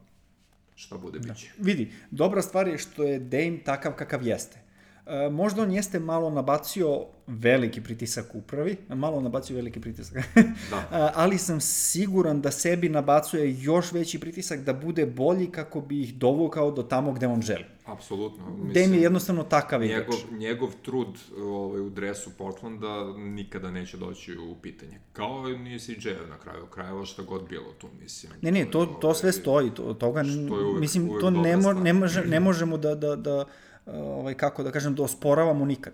[0.74, 1.32] šta bude da.
[1.32, 1.50] biće.
[1.58, 4.69] Vidi, dobra stvar je što je Dame takav kakav jeste.
[5.10, 10.16] E, možda on jeste malo nabacio veliki pritisak upravi, malo nabacio veliki pritisak,
[10.70, 10.76] Da.
[10.76, 16.02] E, ali sam siguran da sebi nabacuje još veći pritisak da bude bolji kako bi
[16.02, 17.64] ih dovukao do tamo gde on želi.
[17.84, 18.44] Apsolutno.
[18.74, 20.00] Dame je jednostavno takav igrač.
[20.00, 24.98] njegov, njegov trud ovaj, u dresu Portlanda nikada neće doći u pitanje.
[25.12, 28.32] Kao i ni CJ na kraju krajeva šta god bilo tu, mislim.
[28.42, 31.56] Ne, ne, to, to sve stoji, to, toga, Što je uvek- mislim, uvek to ne,
[31.56, 33.44] mo, ne, može, ne možemo da, da, da,
[33.86, 35.92] ovaj, kako da kažem, da osporavamo nikad.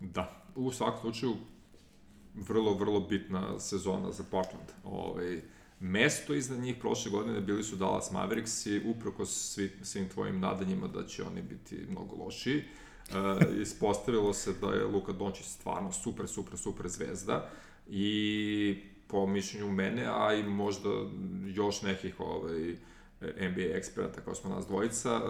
[0.00, 1.36] Da, u svakom slučaju
[2.34, 4.68] vrlo, vrlo bitna sezona za Portland.
[4.84, 5.40] Ovaj,
[5.80, 10.88] mesto iznad njih prošle godine bili su Dallas Mavericks i uprko svi, svim tvojim nadanjima
[10.88, 12.58] da će oni biti mnogo lošiji.
[12.58, 17.50] E, ispostavilo se da je Luka Dončić stvarno super, super, super zvezda
[17.88, 20.88] i po mišljenju mene, a i možda
[21.54, 22.76] još nekih ovaj,
[23.20, 25.20] NBA eksperata kao smo nas dvojica, e,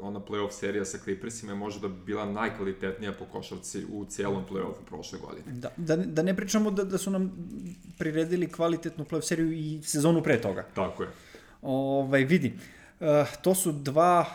[0.00, 5.18] ona playoff serija sa Clippersima je možda bila najkvalitetnija po košarci u cijelom playoffu prošle
[5.18, 5.44] godine.
[5.46, 7.32] Da, da, da ne pričamo da, da su nam
[7.98, 10.66] priredili kvalitetnu playoff seriju i sezonu pre toga.
[10.74, 11.08] Tako je.
[11.62, 12.54] Ovaj, vidi,
[13.00, 13.06] uh,
[13.42, 14.26] to su dva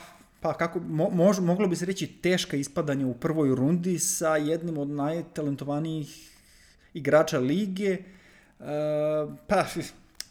[0.42, 4.78] pa kako, mo, mož, moglo bi se reći teška ispadanja u prvoj rundi sa jednim
[4.78, 6.32] od najtalentovanijih
[6.94, 7.98] igrača lige.
[8.60, 8.66] Uh,
[9.48, 9.66] pa,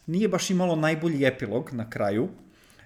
[0.07, 2.29] nije baš imalo najbolji epilog na kraju.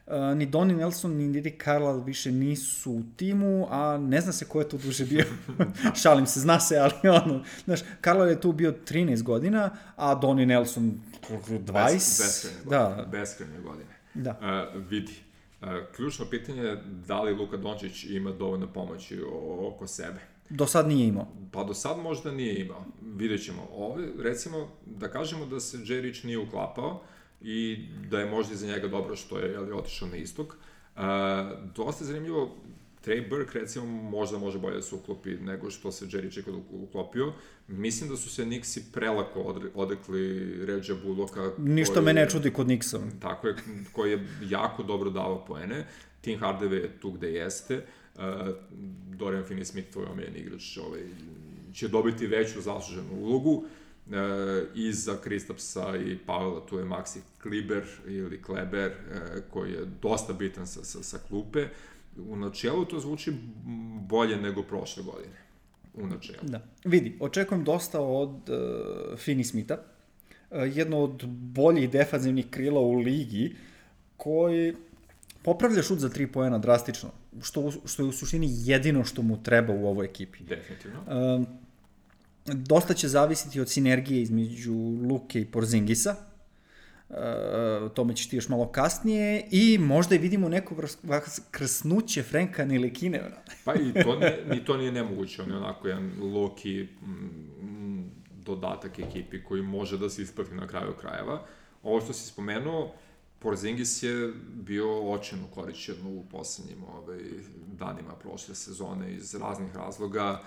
[0.07, 4.45] Uh, ni Donnie Nelson, ni Rick Carlisle više nisu u timu, a ne zna se
[4.45, 5.25] ko je tu duže bio.
[6.03, 10.47] Šalim se, zna se, ali ono, znaš, Carlisle je tu bio 13 godina, a Donnie
[10.47, 11.01] Nelson
[11.31, 11.73] 20.
[11.73, 12.47] Bes,
[13.11, 13.95] beskrajne godine.
[14.15, 14.41] da, godine.
[14.41, 14.71] da.
[14.77, 15.13] Uh, vidi,
[15.61, 19.21] uh, ključno pitanje je da li Luka Dončić ima dovoljno pomoći
[19.61, 20.21] oko sebe.
[20.51, 21.29] Do sad nije imao.
[21.53, 22.85] Pa do sad možda nije imao.
[23.17, 23.69] Vidjet ćemo.
[23.73, 27.03] Ove, recimo, da kažemo da se Rich nije uklapao
[27.45, 27.79] i
[28.11, 30.47] da je možda iza njega dobro što je jeli, otišao na istok.
[30.97, 31.03] Uh,
[31.77, 32.57] dosta je zanimljivo,
[33.05, 37.33] Trey Burke recimo možda može bolje da se uklopi nego što se Jerry Chico uklopio.
[37.69, 41.51] Mislim da su se Nixi prelako odre, odrekli Ređa Bullocka.
[41.59, 43.01] Ništa koji- me ne čudi kod Nixa.
[43.21, 43.55] Tako je,
[43.93, 45.87] koji je jako dobro davao poene.
[46.21, 47.85] Tim Hardaway je tu gde jeste.
[48.15, 48.21] Uh,
[49.17, 51.01] Dorian Finney-Smith, tvoj omiljeni igrač, ovaj,
[51.75, 53.65] će dobiti veću zasluženu ulogu.
[53.65, 53.84] E,
[54.75, 58.97] iza Kristapsa i Pavela tu je Maxi Kliber ili Kleber e,
[59.51, 61.69] koji je dosta bitan sa, sa, sa klupe.
[62.29, 63.33] U načelu to zvuči
[64.09, 65.37] bolje nego prošle godine.
[65.95, 66.39] U načelu.
[66.43, 66.61] Da.
[66.85, 73.57] Vidi, očekujem dosta od uh, Finney Smitha, uh, jedno od boljih defanzivnih krila u ligi,
[74.17, 74.75] koji
[75.43, 77.11] popravlja šut za 3 poena drastično,
[77.43, 80.45] što, što je u suštini jedino što mu treba u ovoj ekipi.
[80.45, 81.01] Definitivno.
[81.07, 81.47] Um,
[82.47, 84.75] dosta će zavisiti od sinergije između
[85.11, 86.17] Luke i Porzingisa.
[87.09, 87.17] Uh,
[87.95, 90.75] tome ćeš ti još malo kasnije i možda i vidimo neko
[91.51, 93.23] krsnuće Frenka Nilikine.
[93.65, 96.89] Pa i to, nije, ni to nije nemoguće, on je onako jedan loki
[98.45, 101.47] dodatak ekipi koji može da se isplati na kraju krajeva.
[101.83, 102.95] Ovo što si spomenuo,
[103.39, 107.21] Porzingis je bio očeno korišćen u poslednjim ovaj,
[107.67, 110.41] danima prošle sezone iz raznih razloga.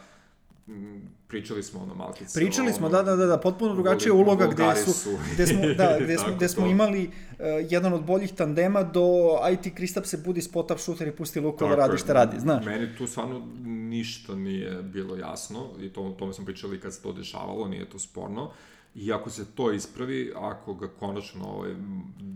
[1.28, 2.40] Pričali smo ono malkice.
[2.40, 5.98] Pričali smo, ono, da, da, da, da, potpuno drugačija uloga gde su, gde smo, da,
[6.04, 6.70] gde smo, gde smo to.
[6.70, 9.08] imali uh, jedan od boljih tandema do
[9.54, 12.66] IT Kristap se budi spot-up shooter i pusti Tako radi šta radi, znaš.
[12.66, 17.14] Meni tu stvarno ništa nije bilo jasno i to, tome smo pričali kad se to
[17.14, 18.52] dešavalo, nije to sporno.
[18.96, 21.76] I ako se to ispravi, ako ga konačno ovaj,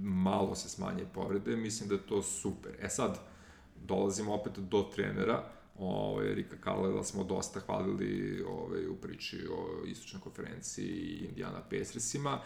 [0.03, 2.71] malo se smanje povrede, mislim da je to super.
[2.82, 3.19] E sad,
[3.88, 5.43] dolazimo opet do trenera,
[5.82, 12.39] ovaj, Rika Carlela smo dosta hvalili ovaj, u priči o istočnoj konferenciji i Indiana Pacersima.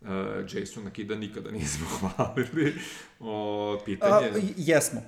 [0.00, 0.08] Uh,
[0.50, 2.74] Jason Akida nikada nismo hvalili.
[3.20, 3.32] O,
[3.74, 4.30] A, pitanje...
[4.56, 5.00] jesmo.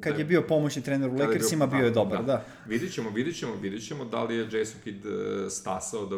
[0.00, 0.18] Kad Da.
[0.18, 2.44] je bio pomoćni trener u je bio- Lakersima, bio je dobar, da.
[2.66, 5.10] Vidit ćemo, vidit ćemo, vidit ćemo da li je Jason Kidd e,
[5.50, 6.16] stasao da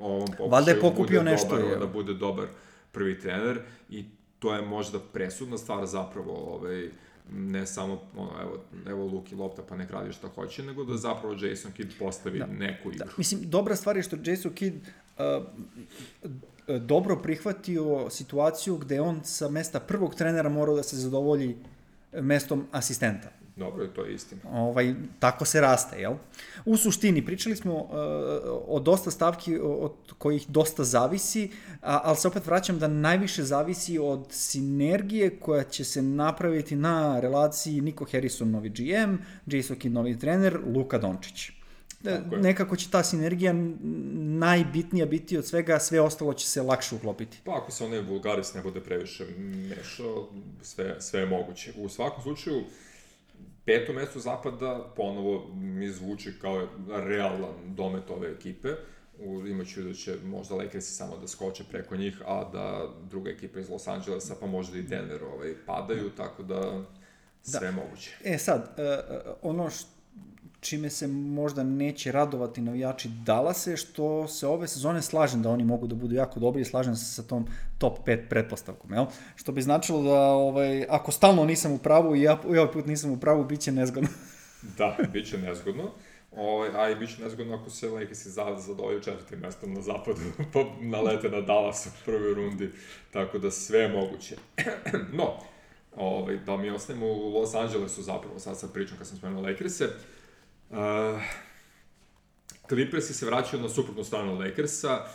[0.00, 1.76] ovom pokušaju Valjda je pokupio bude nešto, dobar, je.
[1.76, 2.46] da bude dobar
[2.92, 3.58] prvi trener
[3.90, 4.04] i
[4.38, 6.90] to je možda presudna stvar zapravo ovaj,
[7.32, 11.34] ne samo, ono, evo, evo Luki lopta pa nek radi šta hoće, nego da zapravo
[11.34, 12.46] Jason Kidd postavi Da.
[12.46, 13.06] neku igru.
[13.06, 14.76] Da, mislim, dobra stvar je što Jason Kidd
[15.18, 15.44] uh,
[16.80, 21.56] dobro prihvatio situaciju gde on sa mesta prvog trenera morao da se zadovolji
[22.12, 23.28] mestom asistenta.
[23.56, 24.40] Dobro, to je istina.
[24.50, 26.14] Ovaj, tako se raste, jel?
[26.64, 27.90] U suštini, pričali smo uh,
[28.68, 31.50] o dosta stavki od kojih dosta zavisi,
[31.82, 37.20] a, ali se opet vraćam da najviše zavisi od sinergije koja će se napraviti na
[37.20, 41.48] relaciji Niko Harrison, novi GM, Jason Kidd, novi trener, Luka Dončić.
[41.48, 41.52] E,
[42.04, 42.36] Tako.
[42.36, 43.54] Nekako će ta sinergija
[44.38, 47.38] najbitnija biti od svega, sve ostalo će se lakše uklopiti.
[47.44, 50.28] Pa ako se onaj vulgaris ne bude previše mešao,
[50.62, 51.72] sve, sve je moguće.
[51.76, 52.64] U svakom slučaju,
[53.66, 58.68] peto mesto zapada ponovo mi zvuči kao realan domet ove ekipe.
[59.48, 63.68] Imaću da će možda Lakersi samo da skoče preko njih, a da druga ekipa iz
[63.68, 66.82] Los Angelesa, pa možda i Denver ovaj, padaju, tako da
[67.42, 68.10] sve je moguće.
[68.24, 68.98] E sad, e,
[69.42, 69.84] ono š,
[70.66, 75.64] čime se možda neće radovati navijači Dallasa je što se ove sezone slažem da oni
[75.64, 77.46] mogu da budu jako dobri i slažem se sa tom
[77.78, 79.06] top 5 pretpostavkom, jel?
[79.36, 82.86] Što bi značilo da ovaj, ako stalno nisam u pravu i ja i ovaj put
[82.86, 84.08] nisam u pravu, bit će nezgodno.
[84.78, 85.90] Da, bit će nezgodno.
[86.36, 90.20] Ovaj, a i bit će nezgodno ako se Lakersi za, zadovolju četvrtim mestom na zapadu,
[90.52, 92.70] pa nalete na Dallas u prvoj rundi,
[93.12, 94.36] tako da sve je moguće.
[95.18, 95.34] no,
[95.96, 99.88] ovaj, da mi ostanemo u Los Angelesu zapravo, sad sad pričam kad sam spomenuo Lakerse.
[100.70, 100.76] Uh,
[102.68, 105.06] Clippersi se vraćaju na suprotnu stranu Lakersa,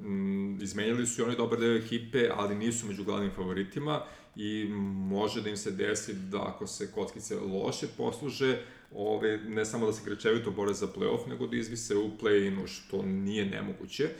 [0.00, 4.02] mm, izmenjali su i oni dobar deo ekipe, ali nisu među glavnim favoritima
[4.36, 4.68] i
[5.08, 8.58] može da im se desi da ako se kockice loše posluže,
[8.94, 13.02] ove, ne samo da se grečevito bore za playoff, nego da izvise u play-inu, što
[13.02, 14.04] nije nemoguće.
[14.04, 14.10] E,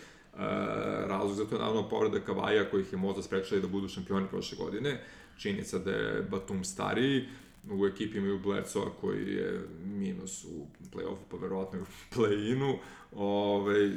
[1.07, 4.59] razlog za to je naravno povreda Kavaja kojih je možda sprečali da budu šampioni prošle
[4.59, 5.01] godine.
[5.39, 7.29] Činjenica da je Batum stariji,
[7.71, 12.79] u ekipi imaju Bledsoa koji je minus u play-offu, pa verovatno u play-inu.
[13.13, 13.91] Ove,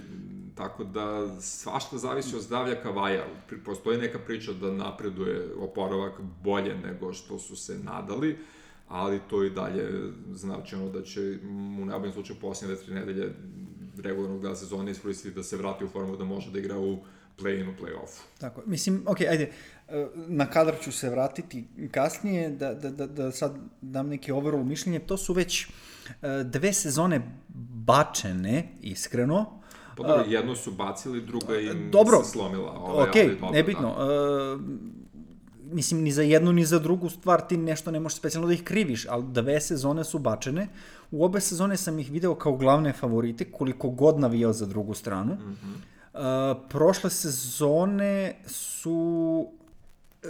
[0.55, 3.26] tako da svašta zavisi od zdravlja Kavaja.
[3.66, 8.38] Postoji neka priča da napreduje oporavak bolje nego što su se nadali,
[8.88, 11.38] ali to i dalje znači ono da će
[11.82, 13.34] u najboljem slučaju posljednje dve, tri nedelje
[14.03, 16.97] regularnog dela sezone iskoristiti da se vrati u formu da može da igra u
[17.38, 18.22] play-inu, play-offu.
[18.39, 19.51] Tako, mislim, ok, ajde,
[20.27, 24.99] na kadar ću se vratiti kasnije, da, da, da, da sad dam neke overall mišljenje,
[24.99, 25.67] to su već
[26.21, 27.21] e, dve sezone
[27.86, 29.61] bačene, iskreno,
[29.97, 32.23] Pa dobro, jedno su bacili, druga im dobro.
[32.23, 32.71] se slomila.
[32.71, 33.95] Ovaj, ok, ali dobro, nebitno.
[33.97, 34.57] Da.
[35.71, 38.63] Mislim, ni za jednu, ni za drugu stvar ti nešto ne možeš specijalno da ih
[38.63, 40.67] kriviš, ali dve sezone su bačene.
[41.11, 45.33] U obe sezone sam ih video kao glavne favorite, koliko god navijao za drugu stranu.
[45.33, 46.51] Mm -hmm.
[46.51, 49.47] uh, prošle sezone su,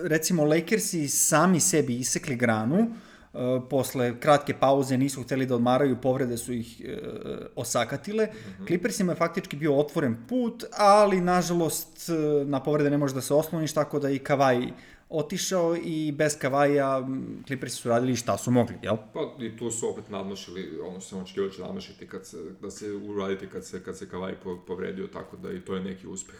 [0.03, 2.87] recimo, Lakersi sami sebi isekli granu,
[3.35, 8.25] Uh, posle kratke pauze nisu hteli da odmaraju, povrede su ih uh, osakatile.
[8.25, 8.67] Mm -hmm.
[8.67, 13.33] Clippersima je faktički bio otvoren put, ali nažalost uh, na povrede ne može da se
[13.33, 14.67] osloniš, tako da i Kavaj
[15.09, 17.07] otišao i bez Kavaja
[17.47, 18.97] Clippersi su radili šta su mogli, jel?
[19.13, 22.37] Pa i tu su opet nadmašili ono što sam očekivao da će nadmašiti kad se,
[22.61, 25.83] da se uraditi kad se, kad se Kavaj po- povredio, tako da i to je
[25.83, 26.35] neki uspeh.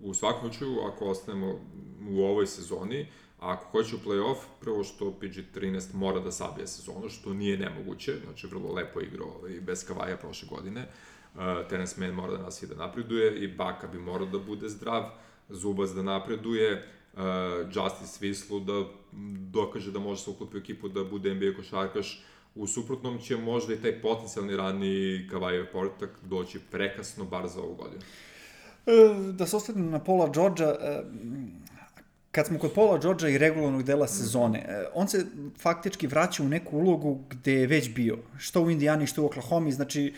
[0.00, 1.60] U svakom slučaju, ako ostanemo
[2.08, 3.06] u ovoj sezoni,
[3.38, 8.46] ako hoće u play-off, prvo što PG-13 mora da sabije sezonu, što nije nemoguće, znači
[8.46, 10.86] vrlo lepo igrao ovaj, bez Kavaja prošle godine.
[11.34, 14.68] Uh, Terence Mann mora da nas i da napreduje i Baka bi morao da bude
[14.68, 15.04] zdrav,
[15.48, 17.20] Zubac da napreduje, uh,
[17.74, 18.84] Justice Vislu da
[19.52, 22.24] dokaže da može se uklopiti u ekipu da bude NBA košarkaš,
[22.54, 27.74] u suprotnom će možda i taj potencijalni rani Kavajev portak doći prekasno bar za ovu
[27.74, 28.02] godinu.
[28.86, 31.02] E, da se ostavim na Paula Georgia, e,
[32.30, 35.26] kad smo kod Paula Georgia i regularnog dela sezone, e, on se
[35.58, 38.18] faktički vraća u neku ulogu gde je već bio.
[38.38, 40.14] Što u Indijani, što u Oklahoma, znači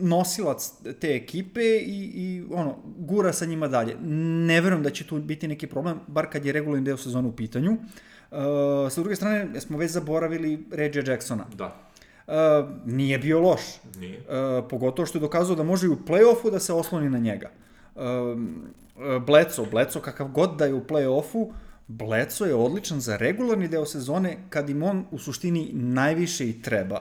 [0.00, 3.96] nosilac te ekipe i, i ono, gura sa njima dalje.
[4.46, 7.32] Ne verujem da će tu biti neki problem, bar kad je regularni deo sezona u
[7.32, 7.72] pitanju.
[8.30, 8.38] Uh,
[8.90, 11.46] sa druge strane, smo već zaboravili Reggie Jacksona.
[11.54, 11.76] Da.
[12.26, 12.34] Uh,
[12.86, 13.60] nije bio loš.
[13.98, 14.18] Nije.
[14.18, 17.50] Uh, pogotovo što je dokazao da može i u play-offu da se osloni na njega.
[19.26, 21.52] Bleco, Bleco kakav god da je u play-offu,
[21.88, 26.96] Bleco je odličan za regularni deo sezone kad im on u suštini najviše i treba.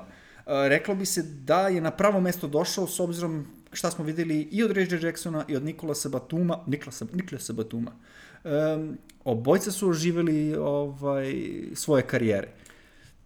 [0.45, 4.41] Uh, reklo bi se da je na pravo mesto došao s obzirom šta smo videli
[4.51, 7.91] i od Reggie Jacksona i od Nikolasa Batuma, Niklasa, Niklasa Batuma.
[8.43, 11.33] Um, obojca su oživeli ovaj,
[11.73, 12.47] svoje karijere.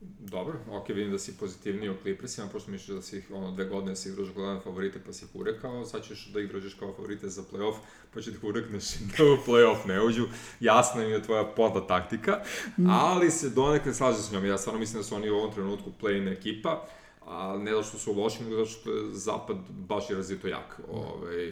[0.01, 3.65] Dobro, ok, vidim da si pozitivniji o Clippersima, pošto misliš da si ih, ono, dve
[3.65, 7.29] godine si igraš gledane favorite pa si ih urekao, sad ćeš da igraš kao favorite
[7.29, 7.75] za playoff,
[8.13, 8.85] pa će da ih urekneš
[9.17, 10.27] da u playoff ne uđu.
[10.59, 12.41] Jasna mi je tvoja podla taktika,
[12.89, 14.45] ali se donekle slažem s njom.
[14.45, 16.85] Ja stvarno mislim da su oni u ovom trenutku play-in ekipa,
[17.25, 20.79] a ne da što su loši, nego zato što je zapad baš i razito jak.
[20.91, 21.51] Ove,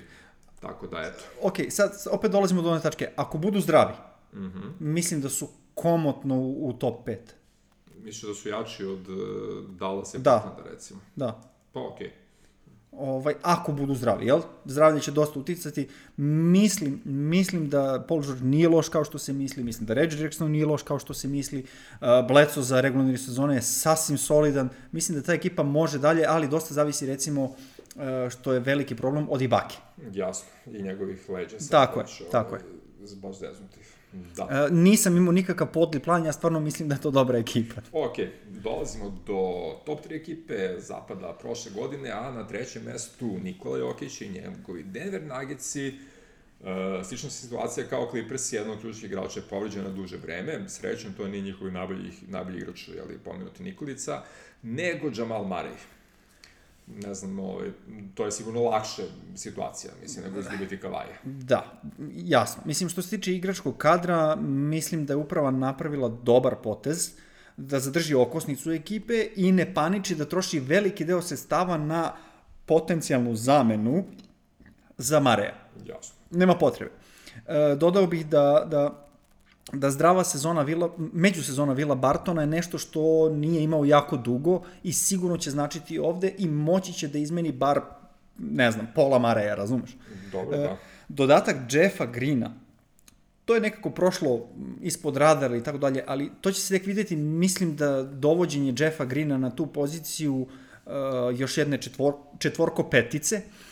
[0.59, 1.23] tako da, eto.
[1.41, 3.09] Ok, sad opet dolazimo do one tačke.
[3.15, 3.93] Ako budu zdravi,
[4.33, 4.71] Mm -hmm.
[4.79, 7.17] mislim da su komotno u, u top 5.
[8.07, 9.17] Misliš da su jači od uh,
[9.69, 10.31] Dallasa i Da.
[10.31, 10.99] Portlanda, recimo?
[11.15, 11.41] Da.
[11.73, 12.11] Pa okej.
[12.91, 14.41] Ovaj, ako budu zdravi, jel?
[14.65, 15.87] Zdravlje će dosta uticati.
[16.17, 20.51] Mislim, mislim da Paul George nije loš kao što se misli, mislim da Reggie Jackson
[20.51, 21.65] nije loš kao što se misli.
[22.01, 24.69] Uh, Bleco za regularni sezone je sasvim solidan.
[24.91, 27.53] Mislim da ta ekipa može dalje, ali dosta zavisi recimo uh,
[28.29, 29.75] što je veliki problem od Ibake.
[30.11, 31.57] Jasno, i njegovih leđa.
[31.71, 32.61] Tako je, tako ovaj,
[33.21, 33.96] Baš zeznutih.
[34.13, 34.43] Da.
[34.43, 37.81] Uh, nisam imao nikakav podli plan, ja stvarno mislim da je to dobra ekipa.
[37.91, 44.21] Ok, dolazimo do top 3 ekipe zapada prošle godine, a na trećem mestu Nikola Jokić
[44.21, 45.93] i njegovi Denver Nuggetsi.
[46.59, 46.67] Uh,
[47.05, 51.27] slična situacija kao Clippers, jedan od ključnih igrača je povređen na duže vreme, srećom to
[51.27, 54.23] nije njihovi najbolji, najbolji igrač, jeli, pomenuti Nikolica,
[54.63, 55.96] nego Jamal Murray.
[56.87, 57.71] Ne znam, ovaj,
[58.15, 59.03] to je sigurno lakše
[59.35, 61.17] situacija, mislim, nego izgubiti Kavaja.
[61.23, 61.81] Da,
[62.15, 62.63] jasno.
[62.65, 67.11] Mislim, što se tiče igračkog kadra, mislim da je uprava napravila dobar potez
[67.57, 72.13] da zadrži okosnicu ekipe i ne paniči da troši veliki deo sestava na
[72.65, 74.03] potencijalnu zamenu
[74.97, 75.55] za Mareja.
[75.85, 76.15] Jasno.
[76.31, 76.91] Nema potrebe.
[77.47, 79.06] E, dodao bih da, da
[79.73, 84.93] da zdrava sezona Vila, međusezona Vila Bartona je nešto što nije imao jako dugo i
[84.93, 87.81] sigurno će značiti ovde i moći će da izmeni bar,
[88.37, 89.97] ne znam, pola Mareja, razumeš?
[90.31, 90.77] Dobro, E, da.
[91.07, 92.53] Dodatak Jeffa Greena,
[93.45, 94.47] to je nekako prošlo
[94.81, 99.05] ispod radara i tako dalje, ali to će se tek videti, mislim da dovođenje Jeffa
[99.05, 100.91] Greena na tu poziciju uh,
[101.39, 103.66] još jedne četvor, četvorko petice, uh,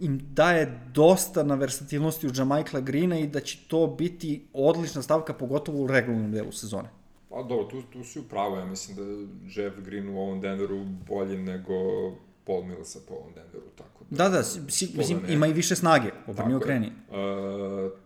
[0.00, 5.34] im daje dosta na versatilnosti u Jamaikla Greena i da će to biti odlična stavka,
[5.34, 6.88] pogotovo u regularnom delu sezone.
[7.30, 10.84] Pa dobro, tu, tu si upravo, ja mislim da je Jeff Green u ovom Denveru
[11.08, 11.74] bolji nego
[12.44, 14.24] Paul Millsa po ovom Denveru, tako da...
[14.24, 14.60] Da, da, si,
[14.96, 15.34] mislim, da ne.
[15.34, 16.86] ima i više snage, obrni okreni.
[16.86, 16.92] E,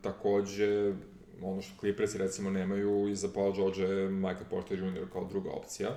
[0.03, 0.95] takođe,
[1.43, 5.07] ono što Clippersi recimo nemaju, iza Paul George je Michael Porter Jr.
[5.13, 5.89] kao druga opcija,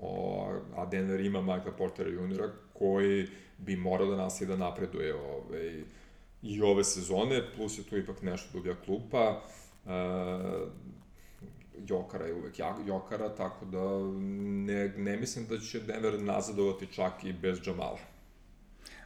[0.00, 0.46] o,
[0.76, 2.42] a Denver ima Michael Porter Jr.
[2.72, 3.28] koji
[3.58, 5.82] bi morao da nastavi da napreduje ovaj,
[6.42, 9.42] i ove sezone, plus je tu ipak nešto dublja klupa,
[9.86, 9.90] e,
[11.88, 13.80] Jokara je uvek Jokara, tako da
[14.66, 17.98] ne, ne mislim da će Denver nazadovati čak i bez Jamala.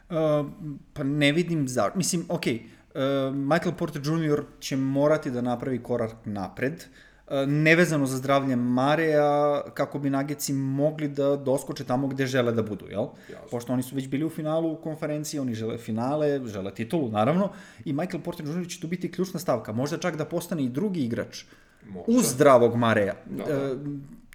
[0.09, 0.47] Uh,
[0.93, 1.91] pa ne vidim za...
[1.95, 4.43] Mislim, ok, uh, Michael Porter Jr.
[4.59, 7.10] će morati da napravi korak napred, uh,
[7.47, 12.85] nevezano za zdravlje Mareja, kako bi Nageci mogli da doskoče tamo gde žele da budu,
[12.89, 13.05] jel?
[13.31, 13.47] Jasno.
[13.51, 17.49] Pošto oni su već bili u finalu konferencije, oni žele finale, žele titulu, naravno,
[17.85, 18.67] i Michael Porter Jr.
[18.67, 19.71] će tu biti ključna stavka.
[19.71, 21.43] Možda čak da postane i drugi igrač
[21.89, 22.11] Možda.
[22.11, 23.15] uz zdravog Mareja.
[23.25, 23.53] Da, da.
[23.53, 23.75] E,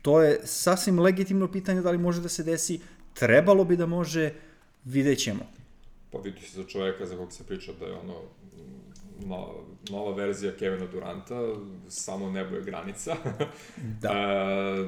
[0.02, 2.80] to je sasvim legitimno pitanje da li može da se desi.
[3.14, 4.32] Trebalo bi da može,
[4.84, 5.46] vidjet ćemo.
[6.12, 8.14] Pa vidi se za čoveka za kog se priča da je ono
[9.20, 9.30] mm,
[9.90, 11.40] nova, verzija Kevina Duranta,
[11.88, 13.16] samo nebo je granica.
[14.00, 14.10] Da.
[14.10, 14.84] e,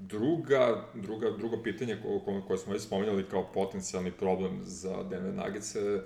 [0.00, 5.34] druga, druga, drugo pitanje ko, ko, koje smo već spominjali kao potencijalni problem za Denver
[5.34, 6.04] Nuggets je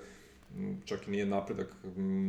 [0.85, 1.67] čak i nije napredak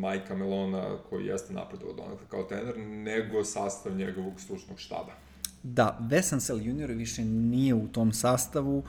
[0.00, 5.12] Majka Melona koji jeste napredovao donakle kao trener, nego sastav njegovog stručnog štaba.
[5.62, 8.84] Da, Vesansel junior više nije u tom sastavu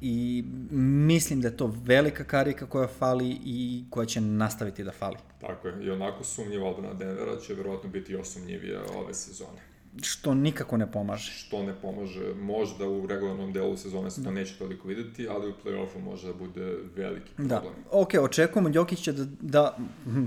[0.00, 5.16] i mislim da je to velika karika koja fali i koja će nastaviti da fali.
[5.40, 9.58] Tako je, i onako sumnjiva odbrana Denvera će verovatno biti još sumnjivija ove sezone.
[10.02, 11.30] Što nikako ne pomaže.
[11.32, 15.54] što ne pomaže, možda u regularnom delu sezone se to neće toliko videti, ali u
[15.64, 17.74] play-offu može da bude veliki Da, problem.
[17.90, 20.24] ok, očekujemo Đokića da, da hm,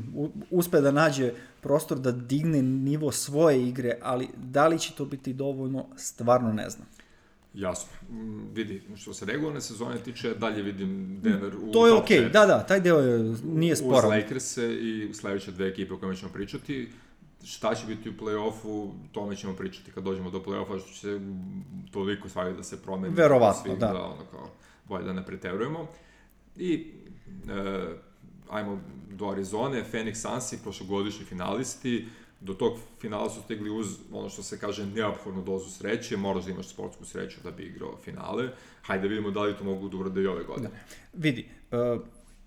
[0.52, 5.34] uspe da nađe prostor da digne nivo svoje igre, ali da li će to biti
[5.34, 6.88] dovoljno, stvarno ne znam.
[7.60, 7.91] Jasno.
[8.10, 12.32] Mm, vidi, što se regularne sezone tiče, dalje vidim Denver u To je okej, četiri.
[12.32, 14.10] da, da, taj deo je, nije Uz sporan.
[14.12, 16.89] Lakers-e i sledeće dve ekipe o kojima ćemo pričati.
[17.43, 21.20] Šta će biti u play-offu, tome ćemo pričati kad dođemo do play-offa, što će
[21.91, 23.14] toliko stvari da se promeni.
[23.16, 23.88] Verovatno, Svim, da.
[23.88, 24.03] da.
[24.03, 24.49] ono kao,
[24.88, 25.88] bolje da ne preterujemo.
[26.57, 26.91] I
[27.49, 27.86] e,
[28.49, 28.80] ajmo
[29.10, 32.07] do Arizone, Phoenix Suns i prošlogodišnji finalisti,
[32.42, 36.52] do tog finala su stigli uz ono što se kaže neophodnu dozu sreće, moraš da
[36.52, 38.50] imaš sportsku sreću da bi igrao finale.
[38.82, 40.70] Hajde da vidimo da li to mogu da urade i ove godine.
[41.14, 42.02] Vidi, uh,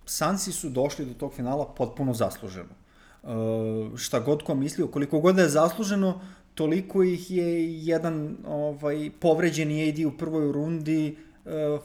[0.05, 2.75] Sansi su došli do tog finala potpuno zasluženo.
[3.23, 6.21] Uh, šta god ko mislio, koliko god da je zasluženo,
[6.55, 11.32] toliko ih je jedan ovaj, povređeni AD u prvoj rundi uh,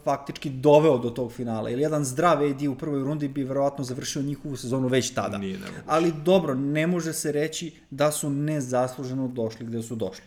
[0.03, 1.70] faktički doveo do tog finala.
[1.70, 5.38] Ili jedan zdrav AD u prvoj rundi bi verovatno završio njihovu sezonu već tada.
[5.38, 5.84] Nije nemoguće.
[5.86, 10.26] Ali dobro, ne može se reći da su nezasluženo došli gde su došli.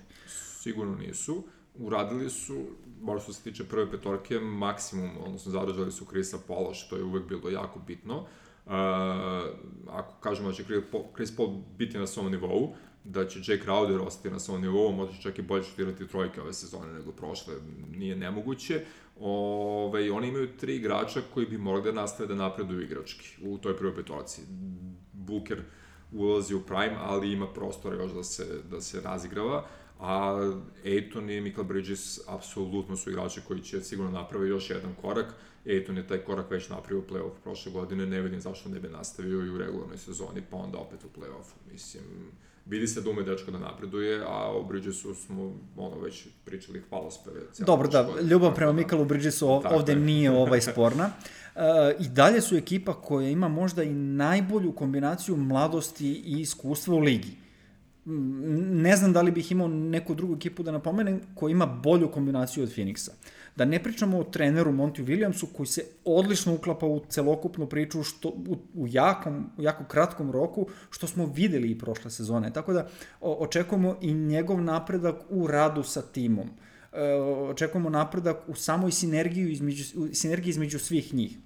[0.62, 1.42] sigurno nisu.
[1.78, 2.64] Uradili su,
[3.00, 7.28] bar što se tiče prve petorke, maksimum, odnosno zadržali su Krisa Paula, što je uvek
[7.28, 8.18] bilo jako bitno.
[8.66, 8.72] Uh,
[9.88, 10.64] ako kažemo da će
[11.14, 12.74] Chris Paul biti na svom nivou,
[13.04, 16.40] da će Jake Crowder ostati na svom nivou, možda će čak i bolje šutirati trojke
[16.40, 17.54] ove sezone nego prošle,
[17.96, 18.84] nije nemoguće.
[19.20, 23.76] Ove, oni imaju tri igrača koji bi morali da nastave da napreduju igrački u toj
[23.76, 24.42] prvoj petorci.
[25.12, 25.62] Booker
[26.12, 29.66] ulazi u prime, ali ima prostora još da se, da se razigrava,
[29.98, 30.40] a
[30.84, 35.34] Aiton i Michael Bridges apsolutno su igrači koji će sigurno napraviti još jedan korak.
[35.66, 38.88] Aiton je taj korak već napravio u play-off prošle godine, ne vidim zašto ne bi
[38.88, 41.72] nastavio i u regularnoj sezoni, pa onda opet u play-offu.
[41.72, 42.04] Mislim,
[42.70, 47.40] vidi se da ume dečko da napreduje, a o Bridgesu smo ono već pričali hvalospeve.
[47.58, 49.98] Dobro, da, ljubav prema Mikalu Bridgesu ov- ovde je.
[49.98, 51.10] nije ovaj sporna.
[51.54, 51.62] Uh,
[52.00, 57.39] I dalje su ekipa koja ima možda i najbolju kombinaciju mladosti i iskustva u ligi.
[58.70, 62.64] Ne znam da li bih imao neku drugu ekipu da napomenem koja ima bolju kombinaciju
[62.64, 63.10] od Phoenixa.
[63.56, 68.28] Da ne pričamo o treneru Monty Williamsu koji se odlično uklapa u celokupnu priču što,
[68.28, 72.52] u, u, jakom, u jako kratkom roku što smo videli i prošle sezone.
[72.52, 72.88] Tako da
[73.20, 76.48] o, očekujemo i njegov napredak u radu sa timom.
[76.92, 77.14] E,
[77.50, 81.38] očekujemo napredak u samoj sinergiju između, sinergiji između svih njih.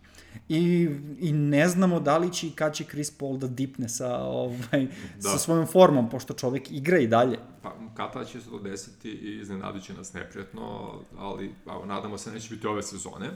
[0.49, 4.17] I, I ne znamo da li će i kad će Chris Paul da dipne sa,
[4.17, 4.87] ovaj,
[5.23, 5.29] da.
[5.29, 7.39] sa svojom formom, pošto čovek igra i dalje.
[7.63, 12.31] Pa, kada će se to desiti i iznenadit će nas neprijatno, ali evo, nadamo se
[12.31, 13.27] da neće biti ove sezone.
[13.27, 13.35] E,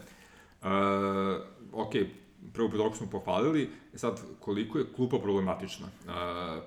[1.72, 1.92] ok,
[2.52, 5.86] prvu petorku smo pohvalili, e sad koliko je klupa problematična.
[5.86, 6.10] E,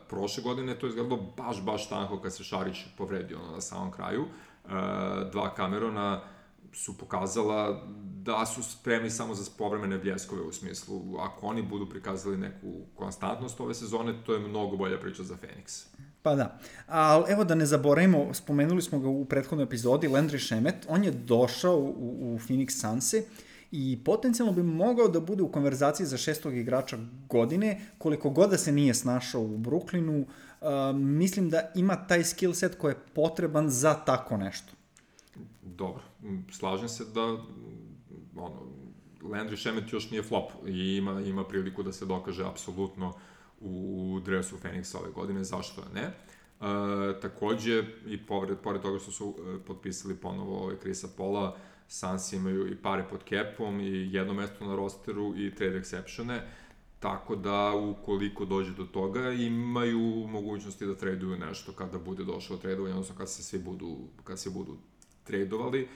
[0.10, 3.92] prošle godine to je izgledalo baš, baš tanko kad se Šarić povredio ono, na samom
[3.92, 4.22] kraju.
[4.22, 4.70] E,
[5.32, 6.22] dva Camerona
[6.74, 7.88] su pokazala
[8.24, 13.60] da su spremni samo za povremene bljeskove u smislu, ako oni budu prikazali neku konstantnost
[13.60, 15.86] ove sezone, to je mnogo bolja priča za Phoenix.
[16.22, 16.60] Pa da.
[16.88, 21.12] Ali evo da ne zaboravimo, spomenuli smo ga u prethodnoj epizodi, Landry Šemet, on je
[21.12, 23.24] došao u, u Phoenix Sunse
[23.72, 26.98] i potencijalno bi mogao da bude u konverzaciji za šestog igrača
[27.30, 32.54] godine, koliko god da se nije snašao u Brooklynu, uh, mislim da ima taj skill
[32.54, 34.74] set koji je potreban za tako nešto.
[35.62, 36.04] Dobro,
[36.52, 37.40] slažem se da m,
[38.36, 38.62] ono,
[39.22, 43.14] Landry Šemet još nije flop i ima, ima priliku da se dokaže apsolutno
[43.60, 46.02] u dresu Phoenixa ove godine, zašto ne.
[46.02, 46.14] E,
[47.22, 51.58] takođe, i pored, pored toga što su e, potpisali ponovo ovaj Krisa Pola,
[51.88, 56.40] Suns imaju i pare pod capom i jedno mesto na rosteru i trade exceptione,
[57.00, 62.62] tako da ukoliko dođe do toga imaju mogućnosti da traduju nešto kada bude došlo do
[62.62, 64.78] tradovanja, odnosno kad se svi budu, kad se budu
[65.24, 65.88] tradovali,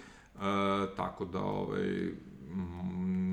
[0.96, 2.12] tako da ovaj,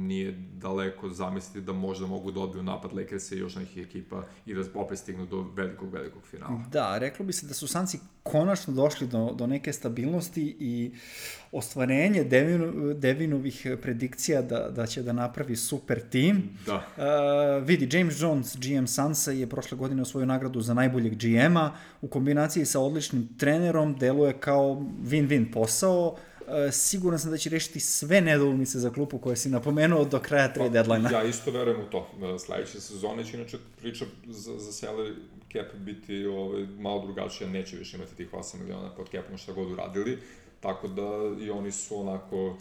[0.07, 4.55] nije daleko zamisliti da možda mogu da odbiju napad Lakersa i još nekih ekipa i
[4.55, 6.64] da opet stignu do velikog, velikog finala.
[6.72, 10.92] Da, reklo bi se da su Sanci konačno došli do, do neke stabilnosti i
[11.53, 16.50] ostvarenje Devinu, Devinovih predikcija da, da će da napravi super tim.
[16.66, 16.76] Da.
[16.76, 21.72] Uh, vidi, James Jones, GM Sansa, je prošle godine osvojio nagradu za najboljeg GM-a.
[22.00, 26.09] U kombinaciji sa odličnim trenerom deluje kao win-win posao.
[26.09, 26.18] Uh,
[26.72, 30.70] siguran sam da će rešiti sve nedoumice za klupu koje si napomenuo do kraja trade
[30.70, 31.11] deadline-a.
[31.11, 32.11] Ja isto verujem u to.
[32.34, 35.14] E, Sledeće sezone će inače priča za, za salary
[35.53, 39.72] cap biti ovaj, malo drugačija, neće više imati tih 8 miliona pod capom šta god
[39.72, 40.18] uradili,
[40.61, 42.57] tako da i oni su onako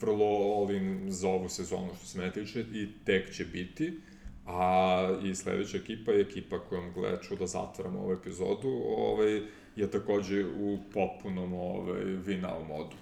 [0.00, 4.00] vrlo all-in za ovu sezonu što se mene tiče i tek će biti.
[4.46, 9.42] A i sledeća ekipa je ekipa kojom gle da zatvaramo ovu epizodu, ovaj,
[9.76, 12.96] je takođe u potpunom ovaj, win-now modu.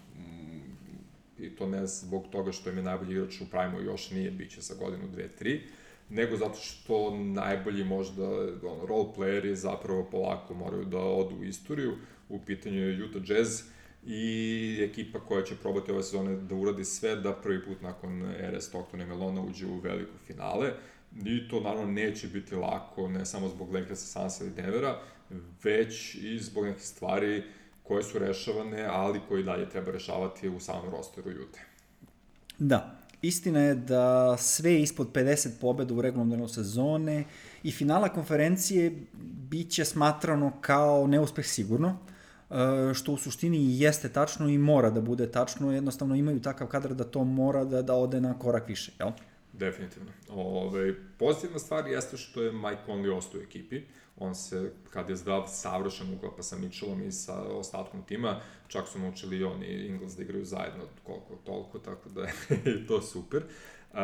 [1.41, 4.51] I to ne zbog toga što im je najbolji igrač u Prime-u još nije, bit
[4.51, 5.63] će za godinu, dve, tri,
[6.09, 8.25] nego zato što najbolji možda
[8.63, 11.93] ono, role playeri zapravo polako moraju da odu u istoriju.
[12.29, 13.63] U pitanju je Utah Jazz
[14.07, 18.61] i ekipa koja će probati ove sezone da uradi sve da prvi put nakon ere
[18.61, 20.73] Stocktona i Melona uđe u veliko finale.
[21.25, 25.01] I to naravno neće biti lako, ne samo zbog Lakersa, Sansa i Denvera,
[25.65, 27.43] već i zbog nekih stvari
[27.91, 31.61] koje su rešavane, ali koji dalje treba rešavati u samom rosteru Jute.
[32.59, 37.25] Da, istina je da sve ispod 50 pobeda u regularnom delu sezone
[37.63, 38.93] i finala konferencije
[39.51, 41.97] biće smatrano kao neuspeh sigurno,
[42.51, 46.95] e, što u suštini jeste tačno i mora da bude tačno, jednostavno imaju takav kadar
[46.95, 49.11] da to mora da, da ode na korak više, jel?
[49.53, 50.13] Definitivno.
[50.29, 53.83] Ove, pozitivna stvar jeste što je Mike Conley ostao u ekipi.
[54.23, 58.41] On se, kad je zdrav, savršen uklapa sa Mitchellom i sa ostatkom tima.
[58.69, 63.03] Čak su naučili i oni Ingles da igraju zajedno koliko toliko, tako da je to
[63.03, 63.43] super.
[63.93, 63.97] Uh,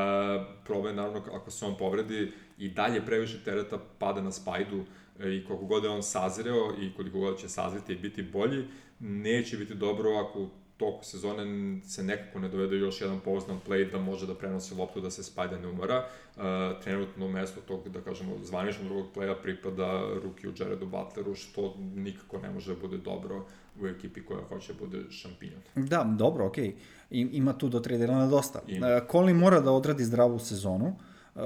[0.65, 4.85] problem je naravno ako se on povredi i dalje previše tereta pada na Spajdu
[5.21, 8.65] e, i koliko god je on sazireo i koliko god će sazreti i biti bolji,
[8.99, 11.45] neće biti dobro ako toku sezone
[11.85, 15.23] se nekako ne dovede još jedan pouzdan play da može da prenosi loptu da se
[15.23, 16.05] Spajda ne umara.
[16.37, 16.43] Uh,
[16.85, 22.39] trenutno mesto tog, da kažemo, zvaničnog drugog playa pripada ruki u Jaredu Butleru, što nikako
[22.39, 23.47] ne može da bude dobro
[23.81, 25.61] u ekipi koja hoće da bude šampinjon.
[25.75, 26.75] Da, dobro, okej.
[27.11, 27.29] Okay.
[27.33, 28.61] Ima tu do traderana dosta.
[28.69, 28.87] Ima.
[28.87, 30.87] Uh, Conley mora da odradi zdravu sezonu,
[31.35, 31.43] uh,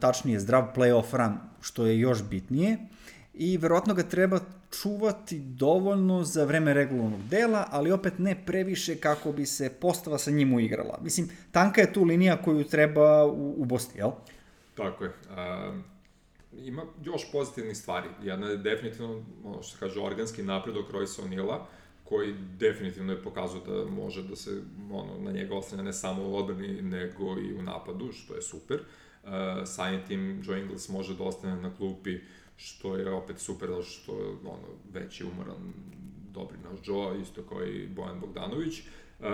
[0.00, 2.78] tačnije zdrav playoff run, što je još bitnije
[3.34, 4.40] i verovatno ga treba
[4.82, 10.30] čuvati dovoljno za vreme regularnog dela, ali opet ne previše kako bi se postava sa
[10.30, 10.98] njim uigrala.
[11.02, 13.24] Mislim, tanka je tu linija koju treba
[13.56, 14.10] ubosti, jel?
[14.74, 15.10] Tako je.
[15.10, 15.84] Um,
[16.52, 18.08] ima još pozitivnih stvari.
[18.22, 21.58] Jedna je definitivno, ono što se kaže, organski napredok Royce O'Neala,
[22.04, 24.50] koji definitivno je pokazao da može da se
[24.92, 28.80] ono, na njega oslanja ne samo u odbrani, nego i u napadu, što je super.
[29.24, 29.30] Uh,
[29.64, 32.18] samim tim Joe Ingles može da ostane na klupi
[32.56, 34.12] što je opet super, zato što
[34.44, 35.72] ono, već je umoran
[36.32, 38.80] dobri naš Joe, isto kao i Bojan Bogdanović.
[39.18, 39.26] Uh,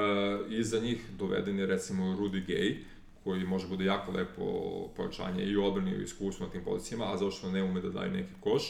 [0.48, 2.76] iza njih doveden je recimo Rudy Gay,
[3.24, 4.42] koji može bude jako lepo
[4.96, 8.10] pojačanje i odbrani i u iskustvu na tim pozicijama, a zašto ne ume da daje
[8.10, 8.62] neki koš.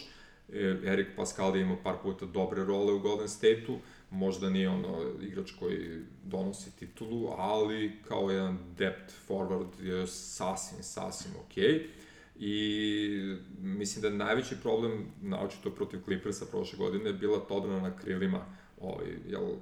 [0.52, 3.78] E, Erik Pascal je imao par puta dobre role u Golden State-u,
[4.10, 11.32] možda nije ono igrač koji donosi titulu, ali kao jedan depth forward je sasvim, sasvim
[11.46, 11.64] okej.
[11.64, 12.01] Okay
[12.44, 17.96] I mislim da najveći problem, naočito protiv Clippersa prošle godine, je bila to odbrana na
[17.96, 18.44] krilima.
[18.80, 19.56] Ovaj, jel, e,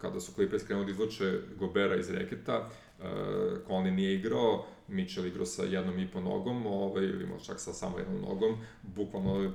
[0.00, 2.68] kada su Clippers krenuli da izvuče Gobera iz reketa,
[2.98, 3.04] uh,
[3.68, 7.98] Conley nije igrao, Mitchell igrao sa jednom i po nogom, ovaj, ili čak sa samo
[7.98, 9.50] jednom nogom, bukvalno je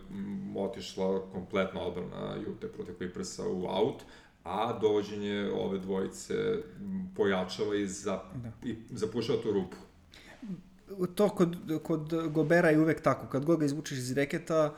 [0.58, 4.02] otišla kompletna odbrana Jute protiv Clippersa u out,
[4.44, 6.34] a dovođenje ove dvojice
[7.16, 8.70] pojačava i, za, da.
[8.70, 9.78] i zapušava tu rupu
[11.16, 14.74] to kod, kod Gobera je uvek tako, kad god ga izvučeš iz reketa,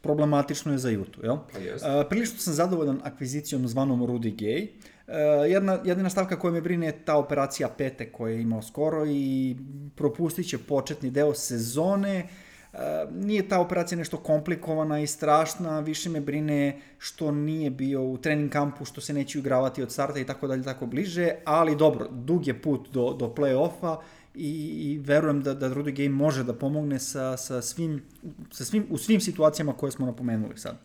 [0.00, 1.36] problematično je za Jutu, jel?
[1.52, 1.58] Pa.
[1.58, 4.68] Uh, prilično sam zadovoljan akvizicijom zvanom Rudy Gay.
[5.06, 9.06] Uh, jedna, jedina stavka koja me brine je ta operacija pete koja je imao skoro
[9.06, 9.56] i
[9.94, 12.28] propustit će početni deo sezone.
[12.72, 12.78] Uh,
[13.10, 18.52] nije ta operacija nešto komplikovana i strašna, više me brine što nije bio u trening
[18.52, 22.46] kampu, što se neće igravati od starta i tako dalje, tako bliže, ali dobro, dug
[22.46, 23.96] je put do, do play-offa
[24.36, 28.02] i, verujem da, da Rudy Gay može da pomogne sa, sa svim,
[28.50, 30.76] sa svim, u svim situacijama koje smo napomenuli sad.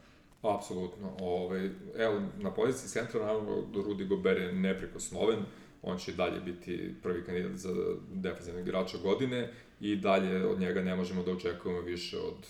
[0.42, 1.16] Apsolutno.
[1.20, 5.40] Ove, ovaj, evo, na poziciji centra, naravno, Rudy Gobert je neprikosnoven,
[5.82, 7.70] on će dalje biti prvi kandidat za
[8.14, 12.48] defensivnog igrača godine i dalje od njega ne možemo da očekujemo više od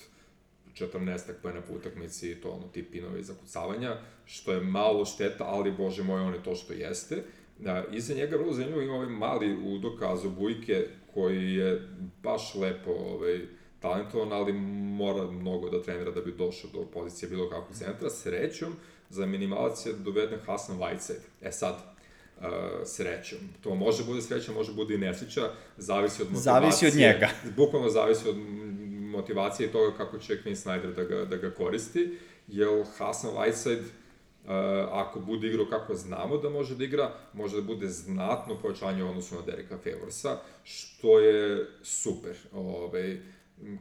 [0.73, 5.43] 14 pojena po utakmici i to ono tip pinove za kucavanja, što je malo šteta,
[5.43, 7.23] ali bože moj, on je to što jeste.
[7.61, 11.87] Da, iza njega vrlo zanimljivo ima ovaj mali udokaz Bujke koji je
[12.23, 13.39] baš lepo ovaj,
[13.79, 18.09] talentovan, ali mora mnogo da trenira da bi došao do pozicije bilo kakvog centra.
[18.09, 18.73] Srećom,
[19.09, 21.21] za minimalac je doveden Hasan Whiteside.
[21.41, 21.75] E sad,
[22.37, 22.45] uh,
[22.85, 23.39] srećom.
[23.63, 26.71] To može bude sreća, može bude i nesreća, zavisi od motivacije.
[26.71, 27.29] Zavisi od njega.
[27.57, 28.37] Bukvalno zavisi od
[29.11, 32.17] motivacije i toga kako će Quinn Snyder da ga, da ga koristi,
[32.47, 33.83] jer Hasan Whiteside
[34.91, 39.35] ako bude igrao kako znamo da može da igra, može da bude znatno povećanje odnosu
[39.35, 42.35] na Dereka Favorsa, što je super.
[42.53, 43.19] Ove, ovaj,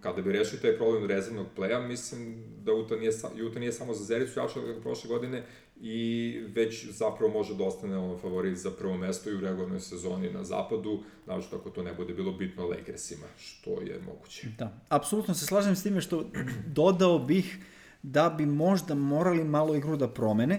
[0.00, 3.12] kada bi rešili taj problem rezervnog pleja, mislim da Utah nije,
[3.46, 5.44] Utah nije samo za Zericu jača od prošle godine
[5.80, 10.30] i već zapravo može da ostane on favorit za prvo mesto i u regularnoj sezoni
[10.30, 14.48] na zapadu, naočno ako to ne bude bilo bitno Lakersima, što je moguće.
[14.58, 16.24] Da, apsolutno se slažem s time što
[16.66, 17.58] dodao bih
[18.02, 20.54] da bi možda morali malo igru da promene.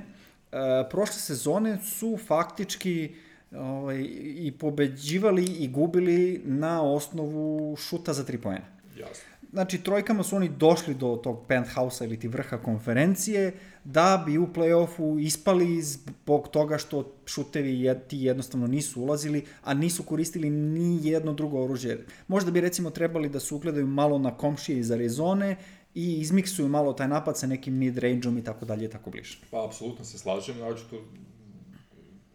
[0.52, 0.58] E,
[0.90, 3.16] prošle sezone su faktički
[3.52, 4.06] ovaj,
[4.36, 8.66] i pobeđivali i gubili na osnovu šuta za tri pojene.
[8.98, 9.32] Jasno.
[9.52, 13.54] znači trojkama su oni došli do tog penthouse ili ti vrha konferencije
[13.84, 20.04] da bi u play-offu ispali zbog toga što šutevi ti jednostavno nisu ulazili, a nisu
[20.04, 22.06] koristili ni jedno drugo oružje.
[22.28, 25.56] Možda bi recimo trebali da se ugledaju malo na komšije iz Arizone
[25.96, 29.38] i izmiksuju malo taj napad sa nekim mid-range-om i tako dalje i tako bliže.
[29.52, 31.02] Pa, apsolutno se slažem, naročito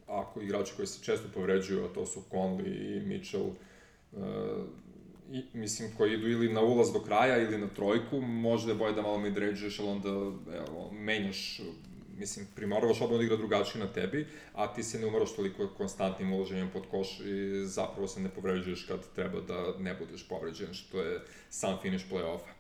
[0.07, 3.47] ako igrači koji se često povređuju, a to su Conley i Mitchell,
[4.13, 4.21] uh,
[5.33, 8.95] i, mislim, koji idu ili na ulaz do kraja ili na trojku, možda je bolje
[8.95, 10.09] da malo mid-rangeuješ, ali onda
[10.57, 11.61] evo, menjaš
[12.19, 16.33] mislim, primoravaš odmah da igra drugačije na tebi, a ti se ne umaraš toliko konstantnim
[16.33, 21.01] uloženjem pod koš i zapravo se ne povređuješ kad treba da ne budeš povređen, što
[21.01, 21.21] je
[21.51, 22.56] sam finish play-offa.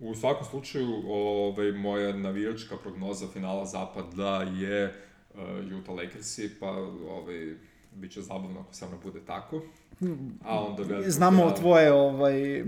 [0.00, 4.94] U svakom slučaju, ovaj, moja navijačka prognoza finala zapada je
[5.34, 5.40] uh,
[5.80, 6.70] Utah Lakersi, pa
[7.10, 7.54] ovaj,
[7.94, 9.62] bit će zabavno ako samo bude tako.
[10.44, 11.56] A onda veliko Znamo finale.
[11.56, 12.64] tvoje, ovaj,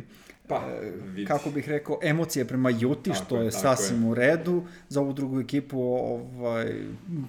[0.48, 0.62] pa,
[1.04, 1.26] vidi.
[1.26, 4.10] kako bih rekao, emocije prema Juti, tako što je, je sasvim je.
[4.10, 4.62] u redu.
[4.88, 6.74] Za ovu drugu ekipu ovaj,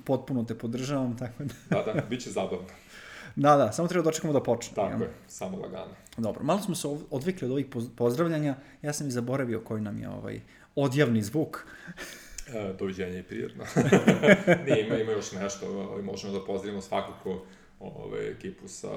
[0.06, 1.18] potpuno te podržavam.
[1.20, 2.68] Tako da, da, da bit će zabavno.
[3.36, 4.76] Da, da, samo treba da očekamo da počne.
[4.76, 5.08] Tako ja.
[5.08, 6.03] je, samo lagano.
[6.18, 7.66] Dobro, malo smo se odvikli od ovih
[7.96, 8.56] pozdravljanja.
[8.82, 10.42] Ja sam i zaboravio koji nam je ovaj
[10.76, 11.66] odjavni zvuk.
[12.48, 13.64] E, doviđenja i prijetno.
[14.66, 17.46] Nije, ima, ima još nešto, ali možemo da pozdravimo svakako
[17.80, 18.90] ove, ekipu sa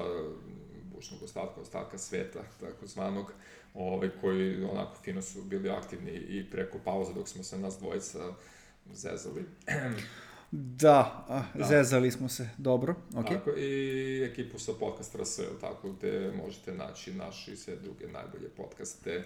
[0.95, 3.33] bušnog ostatka, ostatka sveta, tako zvanog,
[3.73, 8.19] ove, koji onako fino su bili aktivni i preko pauze dok smo se nas dvojica
[8.93, 9.45] zezali.
[10.51, 13.27] Da, da, zezali smo se, dobro, ok.
[13.27, 19.23] Tako, i ekipu sa podcast RS, tako, gde možete naći naši sve druge najbolje podcaste,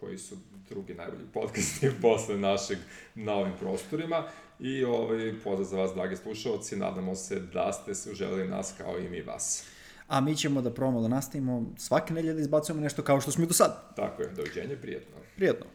[0.00, 0.36] koji su
[0.68, 2.78] drugi najbolji podcasti posle našeg
[3.14, 4.24] na ovim prostorima.
[4.60, 8.98] I ovaj, pozdrav za vas, dragi slušalci, nadamo se da ste se uželili nas kao
[8.98, 9.64] i mi vas.
[10.08, 13.44] A mi ćemo da probamo da nastavimo svake nedelje da izbacujemo nešto kao što smo
[13.44, 13.94] i do sad.
[13.96, 15.16] Tako je, doviđenje, prijetno.
[15.36, 15.66] Prijetno.